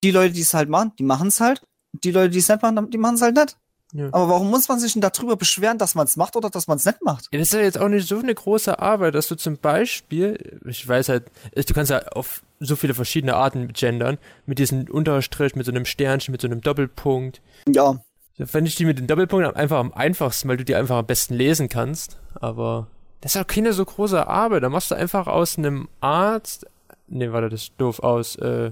die 0.02 0.12
Leute, 0.12 0.34
die 0.34 0.44
es 0.44 0.54
halt 0.54 0.70
machen, 0.70 0.94
die 0.98 1.04
machen 1.04 1.28
es 1.28 1.42
halt. 1.42 1.62
Und 1.92 2.06
die 2.06 2.12
Leute, 2.12 2.30
die 2.30 2.40
es 2.40 2.48
nicht 2.48 2.62
machen, 2.62 2.90
die 2.90 2.98
machen 2.98 3.16
es 3.16 3.22
halt 3.22 3.36
nicht. 3.36 3.58
Ja. 3.92 4.08
Aber 4.14 4.30
warum 4.30 4.50
muss 4.50 4.70
man 4.70 4.80
sich 4.80 4.94
denn 4.94 5.02
darüber 5.02 5.36
beschweren, 5.36 5.78
dass 5.78 5.94
man 5.94 6.08
es 6.08 6.16
macht 6.16 6.38
oder 6.38 6.50
dass 6.50 6.68
man 6.68 6.78
es 6.78 6.86
nicht 6.86 7.04
macht? 7.04 7.28
Ja, 7.34 7.40
das 7.40 7.50
ist 7.50 7.54
ja 7.54 7.60
jetzt 7.60 7.78
auch 7.78 7.90
nicht 7.90 8.08
so 8.08 8.18
eine 8.18 8.34
große 8.34 8.80
Arbeit, 8.80 9.14
dass 9.14 9.28
du 9.28 9.36
zum 9.36 9.58
Beispiel, 9.58 10.62
ich 10.66 10.88
weiß 10.88 11.10
halt, 11.10 11.26
du 11.54 11.74
kannst 11.74 11.92
ja 11.92 12.00
auf 12.14 12.45
so 12.60 12.76
viele 12.76 12.94
verschiedene 12.94 13.36
Arten 13.36 13.74
gendern, 13.74 14.18
mit 14.46 14.60
diesem 14.60 14.90
Unterstrich, 14.90 15.56
mit 15.56 15.66
so 15.66 15.72
einem 15.72 15.86
Sternchen, 15.86 16.32
mit 16.32 16.42
so 16.42 16.48
einem 16.48 16.62
Doppelpunkt. 16.62 17.42
Ja, 17.68 18.02
Da 18.38 18.46
fände 18.46 18.68
ich 18.70 18.76
die 18.76 18.86
mit 18.86 18.98
dem 19.00 19.08
Doppelpunkt 19.08 19.56
einfach 19.56 19.80
am 19.80 19.94
einfachsten, 19.94 20.48
weil 20.50 20.58
du 20.58 20.66
die 20.66 20.76
einfach 20.76 20.98
am 20.98 21.06
besten 21.06 21.34
lesen 21.36 21.70
kannst. 21.70 22.18
Aber 22.36 22.88
das 23.22 23.36
ist 23.36 23.42
auch 23.42 23.48
keine 23.48 23.74
so 23.74 23.84
große 23.86 24.28
Arbeit. 24.28 24.64
Da 24.64 24.70
machst 24.70 24.92
du 24.92 24.96
einfach 24.96 25.28
aus 25.28 25.58
einem 25.58 25.88
Arzt, 26.02 26.66
nee, 27.08 27.32
warte, 27.32 27.50
das 27.50 27.64
ist 27.64 27.74
doof, 27.78 28.00
aus 28.00 28.36
äh, 28.38 28.72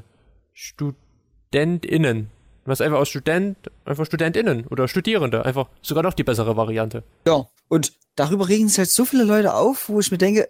StudentInnen. 0.53 2.29
Du 2.63 2.69
machst 2.69 2.81
einfach 2.81 2.99
aus 2.99 3.09
Student, 3.09 3.57
einfach 3.85 4.05
StudentInnen 4.05 4.67
oder 4.67 4.87
Studierende. 4.87 5.45
Einfach 5.45 5.67
sogar 5.81 6.03
noch 6.03 6.13
die 6.13 6.23
bessere 6.23 6.55
Variante. 6.55 7.03
ja. 7.27 7.45
Und 7.69 7.93
darüber 8.15 8.47
regen 8.49 8.67
sich 8.69 8.77
halt 8.77 8.91
so 8.91 9.03
viele 9.03 9.23
Leute 9.23 9.55
auf, 9.55 9.89
wo 9.89 9.99
ich 9.99 10.11
mir 10.11 10.19
denke, 10.19 10.47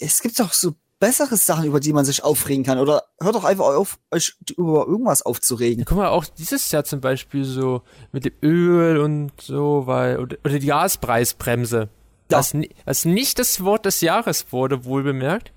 es 0.00 0.22
gibt 0.22 0.40
doch 0.40 0.54
so 0.54 0.72
bessere 0.98 1.36
Sachen, 1.36 1.64
über 1.66 1.80
die 1.80 1.92
man 1.92 2.04
sich 2.04 2.24
aufregen 2.24 2.64
kann. 2.64 2.78
Oder 2.78 3.04
hört 3.20 3.34
doch 3.34 3.44
einfach 3.44 3.66
auf, 3.66 3.98
euch 4.10 4.34
über 4.56 4.86
irgendwas 4.86 5.20
Ja, 5.20 5.26
aufzuregen. 5.26 5.84
guck 5.86 5.98
mal, 5.98 6.08
auch 6.08 6.24
dieses 6.24 6.70
Jahr 6.70 6.84
zum 6.84 7.00
Beispiel 7.00 7.44
so 7.44 7.82
mit 8.12 8.24
dem 8.24 8.32
Öl 8.42 8.98
und 8.98 9.32
so, 9.40 9.82
weil, 9.86 10.18
oder, 10.18 10.36
oder 10.44 10.58
die 10.58 10.66
Gaspreisbremse. 10.66 11.88
Ja. 12.30 12.38
Was, 12.38 12.54
was 12.84 13.04
nicht 13.04 13.38
das 13.38 13.62
Wort 13.62 13.84
des 13.86 14.00
Jahres 14.00 14.46
wurde, 14.50 14.84
wohl 14.84 15.02
bemerkt. 15.02 15.52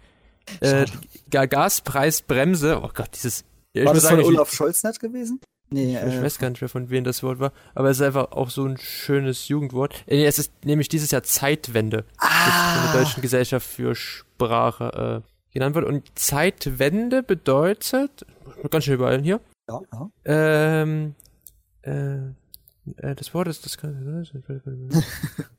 Äh, 0.61 0.85
Ga- 1.29 1.45
Gaspreisbremse, 1.45 2.81
oh 2.83 2.89
Gott, 2.93 3.09
dieses. 3.15 3.43
War 3.75 3.93
das 3.93 4.03
von 4.03 4.09
sagen, 4.17 4.21
ich- 4.21 4.27
Olaf 4.27 4.51
Scholz 4.51 4.83
nicht 4.83 4.99
gewesen? 4.99 5.39
Nee, 5.71 5.95
Ich 5.95 6.13
äh, 6.13 6.23
weiß 6.23 6.39
gar 6.39 6.49
nicht 6.49 6.61
mehr, 6.61 6.69
von 6.69 6.89
wem 6.89 7.03
das 7.03 7.21
Wort 7.21 7.39
war, 7.39 7.51
aber 7.75 7.89
es 7.89 7.99
ist 7.99 8.05
einfach 8.05 8.31
auch 8.31 8.49
so 8.49 8.65
ein 8.65 8.77
schönes 8.77 9.47
Jugendwort. 9.47 10.03
Äh, 10.07 10.25
Es 10.25 10.39
ist 10.39 10.65
nämlich 10.65 10.89
dieses 10.89 11.11
Jahr 11.11 11.23
Zeitwende, 11.23 12.05
das 12.19 12.29
von 12.29 12.83
der 12.83 12.89
ah, 12.89 12.93
Deutschen 12.93 13.21
Gesellschaft 13.21 13.67
für 13.67 13.93
Sprache 13.95 15.23
äh, 15.23 15.53
genannt 15.53 15.75
wird. 15.75 15.85
Und 15.85 16.17
Zeitwende 16.17 17.21
bedeutet, 17.21 18.25
ganz 18.69 18.85
schön 18.85 18.95
überall 18.95 19.21
hier, 19.21 19.39
ja, 19.69 19.79
ja. 19.93 20.09
ähm, 20.25 21.15
äh, 21.83 22.15
äh, 22.97 23.15
das 23.15 23.33
Wort 23.33 23.47
ist, 23.47 23.65
das 23.65 23.77
kann, 23.77 24.25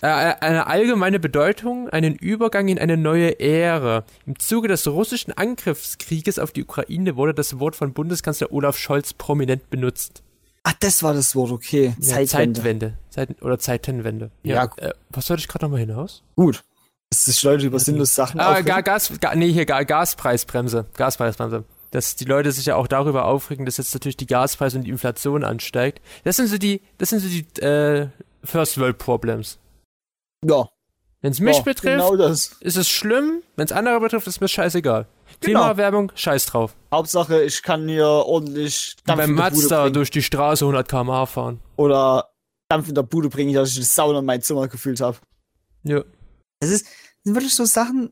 eine 0.00 0.66
allgemeine 0.66 1.20
Bedeutung, 1.20 1.88
einen 1.90 2.14
Übergang 2.14 2.68
in 2.68 2.78
eine 2.78 2.96
neue 2.96 3.38
Ära. 3.40 4.04
Im 4.26 4.38
Zuge 4.38 4.68
des 4.68 4.86
russischen 4.86 5.32
Angriffskrieges 5.32 6.38
auf 6.38 6.52
die 6.52 6.64
Ukraine 6.64 7.16
wurde 7.16 7.34
das 7.34 7.58
Wort 7.58 7.76
von 7.76 7.92
Bundeskanzler 7.92 8.52
Olaf 8.52 8.78
Scholz 8.78 9.12
prominent 9.12 9.68
benutzt. 9.70 10.22
Ah, 10.64 10.72
das 10.80 11.02
war 11.02 11.14
das 11.14 11.34
Wort, 11.34 11.50
okay. 11.52 11.94
Ja, 12.00 12.14
Zeitwende. 12.26 12.60
Zeitwende. 12.60 12.94
Zeit, 13.10 13.42
oder 13.42 13.58
Zeitenwende. 13.58 14.30
Ja. 14.42 14.70
Äh, 14.76 14.92
was 15.10 15.26
sollte 15.26 15.40
ich 15.40 15.48
gerade 15.48 15.64
nochmal 15.64 15.80
hinaus? 15.80 16.22
Gut. 16.36 16.62
Dass 17.10 17.24
sich 17.24 17.42
Leute 17.42 17.66
über 17.66 17.78
sinnlose 17.78 18.12
Sachen 18.12 18.38
Ah, 18.40 18.50
aufregen. 18.50 18.66
Ga 18.66 18.80
Gas, 18.82 19.12
Ga 19.20 19.34
nee, 19.34 19.50
hier 19.50 19.64
Ga 19.64 19.82
Gaspreisbremse. 19.84 20.86
Gaspreisbremse. 20.94 21.64
Dass 21.90 22.16
die 22.16 22.26
Leute 22.26 22.52
sich 22.52 22.66
ja 22.66 22.76
auch 22.76 22.86
darüber 22.86 23.24
aufregen, 23.24 23.64
dass 23.64 23.78
jetzt 23.78 23.94
natürlich 23.94 24.18
die 24.18 24.26
Gaspreise 24.26 24.76
und 24.76 24.84
die 24.84 24.90
Inflation 24.90 25.42
ansteigt. 25.42 26.02
Das 26.24 26.36
sind 26.36 26.48
so 26.48 26.58
die, 26.58 26.82
das 26.98 27.08
sind 27.10 27.20
so 27.20 27.28
die 27.28 27.46
äh, 27.62 28.08
First 28.48 28.80
World 28.80 28.96
Problems. 28.96 29.58
Ja, 30.42 30.68
Wenn 31.20 31.32
es 31.32 31.40
mich 31.40 31.56
ja, 31.56 31.62
betrifft, 31.62 32.10
Genau 32.10 32.14
ist 32.14 32.76
es 32.76 32.88
schlimm. 32.88 33.42
Wenn 33.56 33.66
es 33.66 33.72
andere 33.72 34.00
betrifft, 34.00 34.26
ist 34.26 34.40
mir 34.40 34.48
scheißegal. 34.48 35.06
Genau. 35.40 35.60
Klimawerbung, 35.60 36.10
scheiß 36.14 36.46
drauf. 36.46 36.74
Hauptsache, 36.90 37.42
ich 37.42 37.62
kann 37.62 37.86
hier 37.88 38.06
ordentlich 38.06 38.96
Dampf 39.04 39.20
beim 39.20 39.30
in 39.30 39.36
der 39.36 39.50
Bude 39.50 39.56
Mazda 39.56 39.90
durch 39.90 40.10
die 40.10 40.22
Straße 40.22 40.64
100 40.64 40.88
km/h 40.88 41.26
fahren. 41.26 41.60
Oder 41.76 42.30
Dampf 42.68 42.88
in 42.88 42.94
der 42.94 43.02
Bude 43.02 43.28
bringen, 43.28 43.52
dass 43.52 43.70
ich 43.70 43.76
die 43.76 43.82
Sauna 43.82 44.20
in 44.20 44.24
mein 44.24 44.40
Zimmer 44.40 44.66
gefühlt 44.68 45.00
habe. 45.00 45.18
Ja. 45.82 46.02
Das 46.60 46.70
ist, 46.70 46.86
sind 47.24 47.34
wirklich 47.34 47.54
so 47.54 47.66
Sachen. 47.66 48.10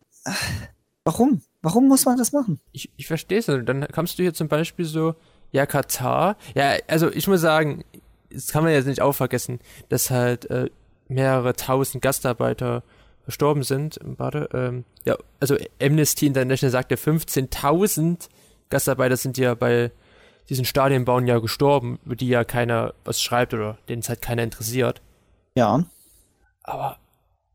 Warum? 1.05 1.40
Warum 1.62 1.88
muss 1.88 2.05
man 2.05 2.19
das 2.19 2.33
machen? 2.33 2.61
Ich, 2.73 2.90
ich 2.97 3.07
verstehe 3.07 3.38
es. 3.38 3.47
Dann 3.47 3.88
kommst 3.88 4.19
du 4.19 4.23
hier 4.23 4.35
zum 4.35 4.49
Beispiel 4.49 4.85
so, 4.85 5.14
ja, 5.50 5.64
Katar. 5.64 6.37
Ja, 6.55 6.75
also 6.88 7.11
ich 7.11 7.26
muss 7.26 7.40
sagen, 7.40 7.85
das 8.37 8.49
kann 8.52 8.62
man 8.64 8.73
jetzt 8.73 8.87
nicht 8.87 9.00
auch 9.02 9.12
vergessen, 9.12 9.59
dass 9.88 10.11
halt 10.11 10.49
äh, 10.50 10.71
mehrere 11.09 11.55
tausend 11.55 12.02
Gastarbeiter 12.02 12.83
verstorben 13.25 13.62
sind. 13.64 13.99
Warte, 14.02 14.49
ähm, 14.52 14.85
ja, 15.05 15.16
also 15.40 15.57
Amnesty 15.83 16.26
International 16.26 16.71
sagt 16.71 16.90
ja 16.90 16.97
15.000 16.97 18.28
Gastarbeiter 18.71 19.16
sind 19.16 19.38
ja 19.38 19.55
bei 19.55 19.90
diesen 20.49 20.64
Stadienbauen 20.64 21.26
ja 21.26 21.38
gestorben, 21.38 21.99
über 22.05 22.14
die 22.16 22.28
ja 22.28 22.45
keiner 22.45 22.95
was 23.05 23.21
schreibt 23.21 23.52
oder 23.55 23.78
denen 23.88 24.00
es 24.00 24.09
halt 24.09 24.23
keiner 24.23 24.43
interessiert. 24.45 25.02
Ja. 25.57 25.85
Aber 26.62 26.99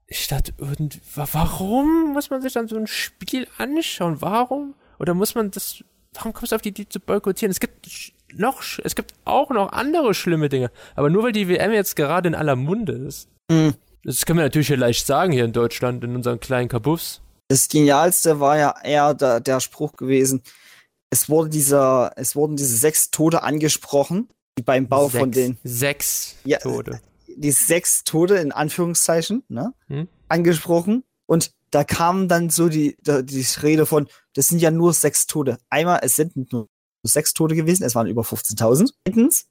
ich 0.07 0.27
dachte, 0.27 0.53
irgend, 0.57 0.99
wa- 1.15 1.27
warum 1.31 2.13
muss 2.13 2.29
man 2.29 2.41
sich 2.41 2.51
dann 2.53 2.67
so 2.67 2.75
ein 2.75 2.87
Spiel 2.87 3.47
anschauen? 3.57 4.21
Warum? 4.21 4.75
Oder 4.99 5.13
muss 5.13 5.35
man 5.35 5.51
das, 5.51 5.83
warum 6.13 6.33
kommst 6.33 6.51
du 6.51 6.55
auf 6.57 6.61
die 6.61 6.69
Idee 6.69 6.87
zu 6.89 6.99
boykottieren? 6.99 7.51
Es 7.51 7.59
gibt 7.61 8.11
noch, 8.35 8.63
es 8.83 8.95
gibt 8.95 9.13
auch 9.25 9.49
noch 9.49 9.71
andere 9.71 10.13
schlimme 10.13 10.49
Dinge. 10.49 10.71
Aber 10.95 11.09
nur 11.09 11.23
weil 11.23 11.31
die 11.31 11.47
WM 11.47 11.71
jetzt 11.71 11.95
gerade 11.95 12.27
in 12.27 12.35
aller 12.35 12.55
Munde 12.55 12.93
ist. 12.93 13.27
Hm. 13.51 13.73
Das 14.03 14.25
können 14.25 14.39
wir 14.39 14.43
natürlich 14.45 14.67
hier 14.67 14.77
leicht 14.77 15.05
sagen 15.05 15.31
hier 15.31 15.45
in 15.45 15.53
Deutschland, 15.53 16.03
in 16.03 16.15
unseren 16.15 16.39
kleinen 16.39 16.69
Kabuffs. 16.69 17.21
Das 17.49 17.67
Genialste 17.67 18.39
war 18.39 18.57
ja 18.57 18.75
eher 18.83 19.13
der, 19.13 19.39
der 19.39 19.59
Spruch 19.59 19.93
gewesen. 19.93 20.41
Es 21.11 21.29
wurde 21.29 21.49
dieser, 21.49 22.13
es 22.15 22.35
wurden 22.35 22.55
diese 22.55 22.75
sechs 22.77 23.11
Tode 23.11 23.43
angesprochen, 23.43 24.29
die 24.57 24.63
beim 24.63 24.87
Bau 24.87 25.07
sechs, 25.09 25.19
von 25.19 25.31
den, 25.31 25.57
Sechs 25.63 26.35
Ja. 26.45 26.57
Tode. 26.59 27.01
die 27.27 27.51
sechs 27.51 28.03
Tode 28.05 28.37
in 28.37 28.51
Anführungszeichen, 28.51 29.43
ne, 29.49 29.73
Hm? 29.87 30.07
angesprochen. 30.29 31.03
Und 31.27 31.51
da 31.69 31.83
kam 31.83 32.27
dann 32.27 32.49
so 32.49 32.69
die, 32.69 32.97
da- 33.03 33.21
die 33.21 33.45
Rede 33.61 33.85
von, 33.85 34.07
das 34.33 34.47
sind 34.47 34.59
ja 34.61 34.71
nur 34.71 34.93
sechs 34.93 35.27
Tode. 35.27 35.57
Einmal, 35.69 35.99
es 36.03 36.15
sind 36.15 36.51
nur 36.51 36.67
sechs 37.07 37.33
Tote 37.33 37.55
gewesen, 37.55 37.83
es 37.83 37.95
waren 37.95 38.07
über 38.07 38.21
15.000. 38.21 38.91
Zweitens, 39.05 39.47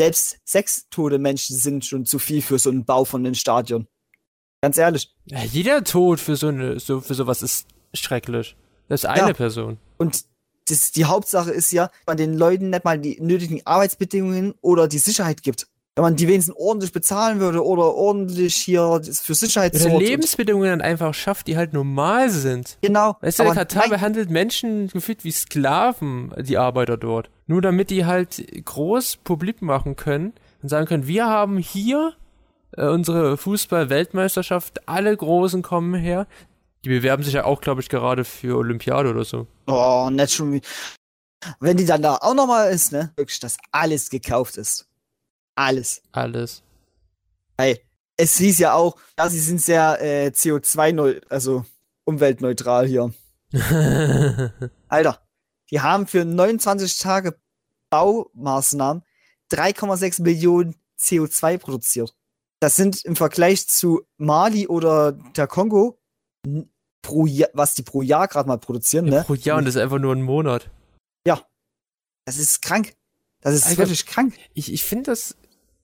selbst 0.00 0.38
sechs 0.44 0.88
tote 0.90 1.18
Menschen 1.18 1.56
sind 1.56 1.84
schon 1.84 2.06
zu 2.06 2.18
viel 2.18 2.42
für 2.42 2.58
so 2.58 2.70
einen 2.70 2.84
Bau 2.84 3.04
von 3.04 3.24
einem 3.24 3.34
Stadion. 3.34 3.86
Ganz 4.62 4.78
ehrlich. 4.78 5.14
Ja, 5.26 5.42
jeder 5.42 5.84
Tod 5.84 6.20
für 6.20 6.36
so 6.36 6.48
eine, 6.48 6.78
so, 6.78 7.00
für 7.00 7.14
sowas 7.14 7.42
ist 7.42 7.66
schrecklich. 7.94 8.56
Das 8.88 9.02
ist 9.02 9.06
eine 9.06 9.28
Ja. 9.28 9.32
Person. 9.32 9.78
Und 9.98 10.24
das, 10.68 10.92
die 10.92 11.04
Hauptsache 11.04 11.50
ist 11.50 11.72
ja, 11.72 11.90
man 12.06 12.16
den 12.16 12.34
Leuten 12.34 12.70
nicht 12.70 12.84
mal 12.84 12.98
die 12.98 13.20
nötigen 13.20 13.60
Arbeitsbedingungen 13.64 14.54
oder 14.60 14.86
die 14.86 14.98
Sicherheit 14.98 15.42
gibt. 15.42 15.66
Wenn 15.94 16.04
man 16.04 16.16
die 16.16 16.26
wenigstens 16.26 16.56
ordentlich 16.56 16.92
bezahlen 16.92 17.38
würde 17.38 17.62
oder 17.62 17.94
ordentlich 17.94 18.54
hier 18.54 19.02
für 19.04 19.34
Sicherheit 19.34 19.74
Oder 19.74 19.98
Lebensbedingungen 19.98 20.70
dann 20.70 20.80
einfach 20.80 21.12
schafft, 21.12 21.48
die 21.48 21.58
halt 21.58 21.74
normal 21.74 22.30
sind. 22.30 22.78
Genau. 22.80 23.18
Weißt 23.20 23.38
du, 23.38 23.42
der 23.42 23.52
Katar 23.52 23.82
nein, 23.82 23.90
behandelt 23.90 24.30
Menschen 24.30 24.88
gefühlt 24.88 25.22
wie 25.22 25.32
Sklaven, 25.32 26.32
die 26.38 26.56
Arbeiter 26.56 26.96
dort. 26.96 27.28
Nur 27.46 27.60
damit 27.60 27.90
die 27.90 28.06
halt 28.06 28.42
groß 28.64 29.18
publik 29.18 29.60
machen 29.60 29.94
können 29.94 30.32
und 30.62 30.70
sagen 30.70 30.86
können, 30.86 31.06
wir 31.06 31.26
haben 31.26 31.58
hier 31.58 32.14
äh, 32.76 32.86
unsere 32.86 33.36
Fußball-Weltmeisterschaft, 33.36 34.88
alle 34.88 35.14
Großen 35.14 35.60
kommen 35.60 35.94
her. 35.94 36.26
Die 36.86 36.88
bewerben 36.88 37.22
sich 37.22 37.34
ja 37.34 37.44
auch, 37.44 37.60
glaube 37.60 37.82
ich, 37.82 37.90
gerade 37.90 38.24
für 38.24 38.56
Olympiade 38.56 39.10
oder 39.10 39.24
so. 39.24 39.46
Oh, 39.66 40.08
nicht 40.10 40.32
schon. 40.32 40.60
Wenn 41.60 41.76
die 41.76 41.84
dann 41.84 42.00
da 42.00 42.16
auch 42.16 42.34
nochmal 42.34 42.72
ist, 42.72 42.92
ne? 42.92 43.12
Wirklich, 43.16 43.40
dass 43.40 43.58
alles 43.72 44.08
gekauft 44.08 44.56
ist. 44.56 44.86
Alles. 45.54 46.02
Alles. 46.12 46.62
Hey, 47.58 47.80
es 48.16 48.38
hieß 48.38 48.58
ja 48.58 48.74
auch, 48.74 48.96
ja, 49.18 49.28
sie 49.28 49.40
sind 49.40 49.60
sehr 49.60 49.98
äh, 50.00 50.28
CO2, 50.28 51.22
also 51.28 51.64
umweltneutral 52.04 52.86
hier. 52.86 53.12
Alter, 54.88 55.22
die 55.70 55.80
haben 55.80 56.06
für 56.06 56.24
29 56.24 56.98
Tage 56.98 57.38
Baumaßnahmen 57.90 59.02
3,6 59.50 60.22
Millionen 60.22 60.76
CO2 60.98 61.58
produziert. 61.58 62.14
Das 62.60 62.76
sind 62.76 63.04
im 63.04 63.16
Vergleich 63.16 63.68
zu 63.68 64.02
Mali 64.16 64.68
oder 64.68 65.12
der 65.12 65.46
Kongo 65.46 65.98
pro 67.02 67.26
Jahr, 67.26 67.50
was 67.52 67.74
die 67.74 67.82
pro 67.82 68.02
Jahr 68.02 68.28
gerade 68.28 68.48
mal 68.48 68.58
produzieren, 68.58 69.06
ne? 69.06 69.24
Pro 69.26 69.34
Jahr 69.34 69.58
und 69.58 69.66
das 69.66 69.74
ist 69.74 69.80
einfach 69.80 69.98
nur 69.98 70.14
ein 70.14 70.22
Monat. 70.22 70.70
Das 72.24 72.38
ist 72.38 72.62
krank. 72.62 72.94
Das 73.40 73.54
ist 73.54 73.66
Alter. 73.66 73.78
wirklich 73.78 74.06
krank. 74.06 74.34
Ich, 74.54 74.72
ich 74.72 74.84
finde 74.84 75.10
das, 75.10 75.36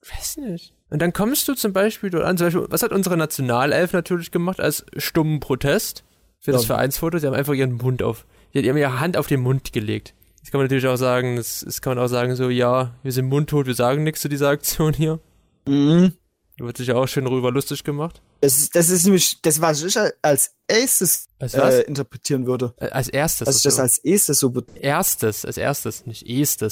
weiß 0.02 0.38
nicht. 0.38 0.74
Und 0.90 1.02
dann 1.02 1.12
kommst 1.12 1.46
du 1.48 1.54
zum 1.54 1.72
Beispiel 1.72 2.10
dort 2.10 2.24
an, 2.24 2.38
zum 2.38 2.46
Beispiel, 2.46 2.66
was 2.70 2.82
hat 2.82 2.92
unsere 2.92 3.16
Nationalelf 3.16 3.92
natürlich 3.92 4.30
gemacht 4.30 4.60
als 4.60 4.86
stummen 4.96 5.40
Protest 5.40 6.04
für 6.40 6.52
das 6.52 6.62
Ja. 6.62 6.68
Vereinsfoto? 6.68 7.18
Sie 7.18 7.26
haben 7.26 7.34
einfach 7.34 7.52
ihren 7.54 7.72
Mund 7.72 8.02
auf, 8.02 8.26
die 8.54 8.68
haben 8.68 8.76
ihre 8.76 9.00
Hand 9.00 9.16
auf 9.16 9.26
den 9.26 9.40
Mund 9.40 9.72
gelegt. 9.72 10.14
Das 10.40 10.50
kann 10.50 10.60
man 10.60 10.64
natürlich 10.66 10.86
auch 10.86 10.96
sagen, 10.96 11.36
das, 11.36 11.60
das 11.60 11.82
kann 11.82 11.94
man 11.96 12.04
auch 12.04 12.08
sagen 12.08 12.34
so, 12.36 12.48
ja, 12.48 12.94
wir 13.02 13.12
sind 13.12 13.26
mundtot, 13.26 13.66
wir 13.66 13.74
sagen 13.74 14.02
nichts 14.04 14.22
zu 14.22 14.28
dieser 14.28 14.48
Aktion 14.48 14.94
hier. 14.94 15.20
Mhm. 15.66 16.14
Da 16.56 16.64
wird 16.64 16.76
sich 16.76 16.88
ja 16.88 16.94
auch 16.96 17.06
schön 17.06 17.26
rüber 17.26 17.52
lustig 17.52 17.84
gemacht. 17.84 18.20
Das 18.40 18.56
ist, 18.56 18.74
das 18.74 18.88
ist 18.90 19.04
nämlich 19.04 19.40
das, 19.42 19.60
was 19.60 19.82
ich 19.82 19.96
als 20.22 20.54
erstes 20.66 21.28
Als 21.38 21.54
was? 21.56 21.74
äh, 21.74 21.80
interpretieren 21.82 22.46
würde. 22.46 22.74
Als 22.78 23.08
erstes. 23.08 23.48
Ich 23.48 23.62
das 23.62 23.74
also. 23.78 23.82
als 23.82 23.98
erstes 23.98 24.38
so 24.40 24.52
erstes, 24.74 25.44
als 25.44 25.56
erstes, 25.56 26.06
nicht 26.06 26.26
ist 26.26 26.62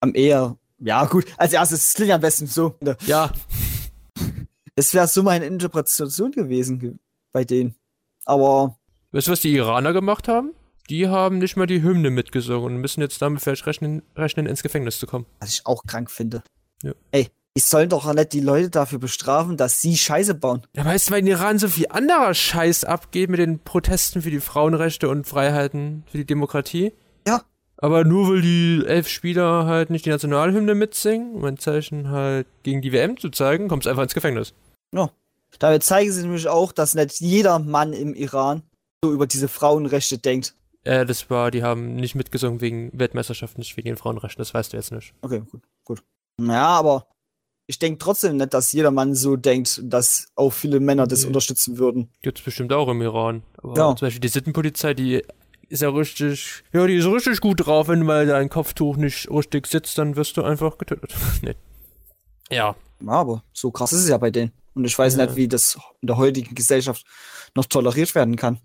am 0.00 0.14
eher 0.14 0.56
Ja, 0.80 1.04
gut. 1.06 1.24
Als 1.36 1.52
erstes, 1.52 1.88
es 1.88 1.94
klingt 1.94 2.12
am 2.12 2.20
besten 2.20 2.46
so. 2.46 2.76
Ja, 3.06 3.32
Es 4.76 4.94
wäre 4.94 5.08
so 5.08 5.22
meine 5.24 5.46
Interpretation 5.46 6.30
gewesen 6.30 6.78
ge- 6.78 6.94
bei 7.32 7.44
denen. 7.44 7.74
Aber 8.24 8.78
weißt 9.12 9.26
du, 9.26 9.32
was 9.32 9.40
die 9.40 9.52
Iraner 9.54 9.92
gemacht 9.92 10.28
haben? 10.28 10.52
Die 10.88 11.08
haben 11.08 11.38
nicht 11.38 11.56
mal 11.56 11.66
die 11.66 11.82
Hymne 11.82 12.10
mitgesungen 12.10 12.76
und 12.76 12.80
müssen 12.80 13.00
jetzt 13.00 13.20
damit 13.20 13.42
vielleicht 13.42 13.66
rechnen, 13.66 14.02
rechnen 14.16 14.46
ins 14.46 14.62
Gefängnis 14.62 14.98
zu 14.98 15.06
kommen. 15.06 15.26
was 15.40 15.50
ich 15.52 15.66
auch 15.66 15.82
krank 15.84 16.10
finde. 16.10 16.42
Ja. 16.82 16.92
Ey, 17.10 17.28
ich 17.54 17.64
soll 17.64 17.88
doch 17.88 18.10
nicht 18.14 18.32
die 18.32 18.40
Leute 18.40 18.70
dafür 18.70 18.98
bestrafen, 19.00 19.56
dass 19.56 19.80
sie 19.80 19.96
Scheiße 19.96 20.34
bauen. 20.34 20.62
Ja, 20.76 20.84
weißt 20.84 21.08
du, 21.08 21.12
weil 21.14 21.20
in 21.20 21.26
Iran 21.26 21.58
so 21.58 21.66
viel 21.68 21.86
anderer 21.90 22.32
Scheiß 22.32 22.84
abgeht 22.84 23.28
mit 23.30 23.40
den 23.40 23.58
Protesten 23.58 24.22
für 24.22 24.30
die 24.30 24.40
Frauenrechte 24.40 25.08
und 25.08 25.26
Freiheiten 25.26 26.04
für 26.10 26.18
die 26.18 26.24
Demokratie. 26.26 26.92
Ja. 27.26 27.42
Aber 27.80 28.04
nur 28.04 28.28
weil 28.28 28.42
die 28.42 28.82
elf 28.86 29.08
Spieler 29.08 29.64
halt 29.66 29.90
nicht 29.90 30.04
die 30.04 30.10
Nationalhymne 30.10 30.74
mitsingen, 30.74 31.34
um 31.34 31.44
ein 31.44 31.58
Zeichen 31.58 32.10
halt 32.10 32.46
gegen 32.64 32.82
die 32.82 32.92
WM 32.92 33.16
zu 33.16 33.30
zeigen, 33.30 33.68
kommst 33.68 33.86
einfach 33.86 34.02
ins 34.02 34.14
Gefängnis. 34.14 34.52
Damit 35.60 35.82
zeigen 35.82 36.12
sie 36.12 36.22
nämlich 36.22 36.46
auch, 36.46 36.72
dass 36.72 36.94
nicht 36.94 37.20
jeder 37.20 37.58
Mann 37.58 37.92
im 37.92 38.14
Iran 38.14 38.62
so 39.02 39.12
über 39.12 39.26
diese 39.26 39.48
Frauenrechte 39.48 40.18
denkt. 40.18 40.54
Äh, 40.84 41.06
das 41.06 41.30
war, 41.30 41.50
die 41.50 41.62
haben 41.62 41.96
nicht 41.96 42.14
mitgesungen 42.14 42.60
wegen 42.60 42.90
Weltmeisterschaft, 42.92 43.58
nicht 43.58 43.76
wegen 43.76 43.86
den 43.88 43.96
Frauenrechten, 43.96 44.40
das 44.40 44.52
weißt 44.54 44.72
du 44.72 44.76
jetzt 44.76 44.92
nicht. 44.92 45.14
Okay, 45.22 45.42
gut, 45.50 45.62
gut. 45.84 46.02
Ja, 46.40 46.66
aber 46.66 47.06
ich 47.66 47.78
denke 47.78 47.98
trotzdem 47.98 48.36
nicht, 48.36 48.54
dass 48.54 48.72
jeder 48.72 48.90
Mann 48.90 49.14
so 49.14 49.36
denkt, 49.36 49.80
dass 49.84 50.28
auch 50.36 50.50
viele 50.52 50.80
Männer 50.80 51.06
das 51.06 51.22
Nee. 51.22 51.28
unterstützen 51.28 51.78
würden. 51.78 52.10
Gibt's 52.22 52.42
bestimmt 52.42 52.72
auch 52.72 52.88
im 52.88 53.00
Iran. 53.02 53.42
Aber 53.56 53.76
Ja. 53.76 53.96
zum 53.96 54.06
Beispiel 54.06 54.20
die 54.20 54.28
Sittenpolizei, 54.28 54.94
die 54.94 55.24
ist 55.68 55.82
ja 55.82 55.90
richtig, 55.90 56.62
ja, 56.72 56.86
die 56.86 56.96
ist 56.96 57.06
richtig 57.06 57.40
gut 57.40 57.66
drauf, 57.66 57.88
wenn 57.88 58.02
mal 58.04 58.26
dein 58.26 58.48
Kopftuch 58.48 58.96
nicht 58.96 59.30
richtig 59.30 59.66
sitzt, 59.66 59.98
dann 59.98 60.16
wirst 60.16 60.36
du 60.36 60.42
einfach 60.42 60.78
getötet. 60.78 61.14
nee. 61.42 61.54
Ja, 62.50 62.74
aber 63.06 63.42
so 63.52 63.70
krass 63.70 63.92
ist 63.92 64.04
es 64.04 64.08
ja 64.08 64.18
bei 64.18 64.30
denen. 64.30 64.52
Und 64.74 64.84
ich 64.84 64.98
weiß 64.98 65.16
Ja. 65.16 65.26
nicht, 65.26 65.36
wie 65.36 65.48
das 65.48 65.78
in 66.00 66.06
der 66.06 66.16
heutigen 66.16 66.54
Gesellschaft 66.54 67.04
noch 67.54 67.66
toleriert 67.66 68.14
werden 68.14 68.36
kann. 68.36 68.60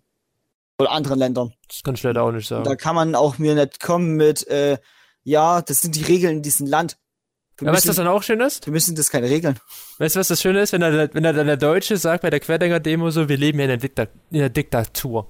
Oder 0.80 0.92
anderen 0.92 1.20
Ländern. 1.20 1.54
das 1.68 1.84
kann 1.84 1.96
ich 1.96 2.04
leider 2.04 2.24
auch 2.24 2.32
nicht 2.32 2.48
sagen. 2.48 2.64
Da 2.64 2.76
kann 2.76 2.96
man 2.96 3.16
auch 3.16 3.38
mir 3.38 3.54
nicht 3.56 3.80
kommen 3.80 4.16
mit, 4.16 4.48
äh, 4.48 4.78
ja, 5.24 5.62
das 5.62 5.82
sind 5.82 5.96
die 5.96 6.04
Regeln 6.04 6.38
in 6.38 6.42
diesem 6.42 6.68
Land. 6.68 6.98
Für, 7.58 7.66
Ja, 7.66 7.74
weißt 7.74 7.86
du, 7.86 7.90
was 7.90 7.96
dann 7.98 8.08
auch 8.08 8.24
schön 8.24 8.40
ist? 8.42 8.66
für 8.66 8.72
mich 8.72 8.86
sind 8.86 8.98
das 8.98 9.10
keine 9.12 9.30
Regeln. 9.30 9.60
Weißt 10.00 10.16
du, 10.16 10.20
was 10.20 10.28
das 10.30 10.42
Schöne 10.42 10.62
ist, 10.62 10.74
wenn 10.74 10.82
da, 10.82 11.14
wenn 11.14 11.24
da 11.24 11.32
dann 11.34 11.46
der 11.48 11.58
Deutsche 11.58 11.98
sagt 11.98 12.24
bei 12.24 12.30
der 12.32 12.40
Querdenker-Demo 12.40 13.12
so, 13.12 13.30
wir 13.30 13.38
leben 13.38 13.60
ja 13.60 13.66
in 13.66 13.70
der, 13.70 13.78
Dikta 13.78 14.04
in 14.32 14.40
der 14.40 14.50
Diktatur. 14.50 15.30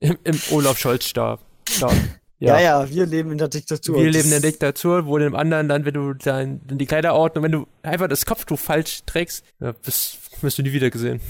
Im, 0.00 0.16
im 0.24 0.38
Olaf 0.50 0.78
Scholz-Stab. 0.78 1.40
Stab. 1.68 1.92
Ja. 2.38 2.60
ja, 2.60 2.90
wir 2.90 3.06
leben 3.06 3.32
in 3.32 3.38
der 3.38 3.48
Diktatur. 3.48 3.96
Wir 3.96 4.08
Das- 4.08 4.16
leben 4.16 4.24
in 4.26 4.42
der 4.42 4.50
Diktatur, 4.50 5.06
wo 5.06 5.16
in 5.16 5.22
einem 5.22 5.34
anderen 5.34 5.68
Land, 5.68 5.86
wenn 5.86 5.94
du 5.94 6.12
dein, 6.12 6.60
die 6.66 6.84
Kleiderordnung, 6.84 7.42
wenn 7.44 7.52
du 7.52 7.66
einfach 7.82 8.08
das 8.08 8.26
Kopftuch 8.26 8.58
falsch 8.58 9.00
trägst, 9.06 9.42
ja, 9.58 9.72
das 9.86 10.18
wirst 10.42 10.58
du 10.58 10.62
nie 10.62 10.72
wieder 10.74 10.90
gesehen. 10.90 11.22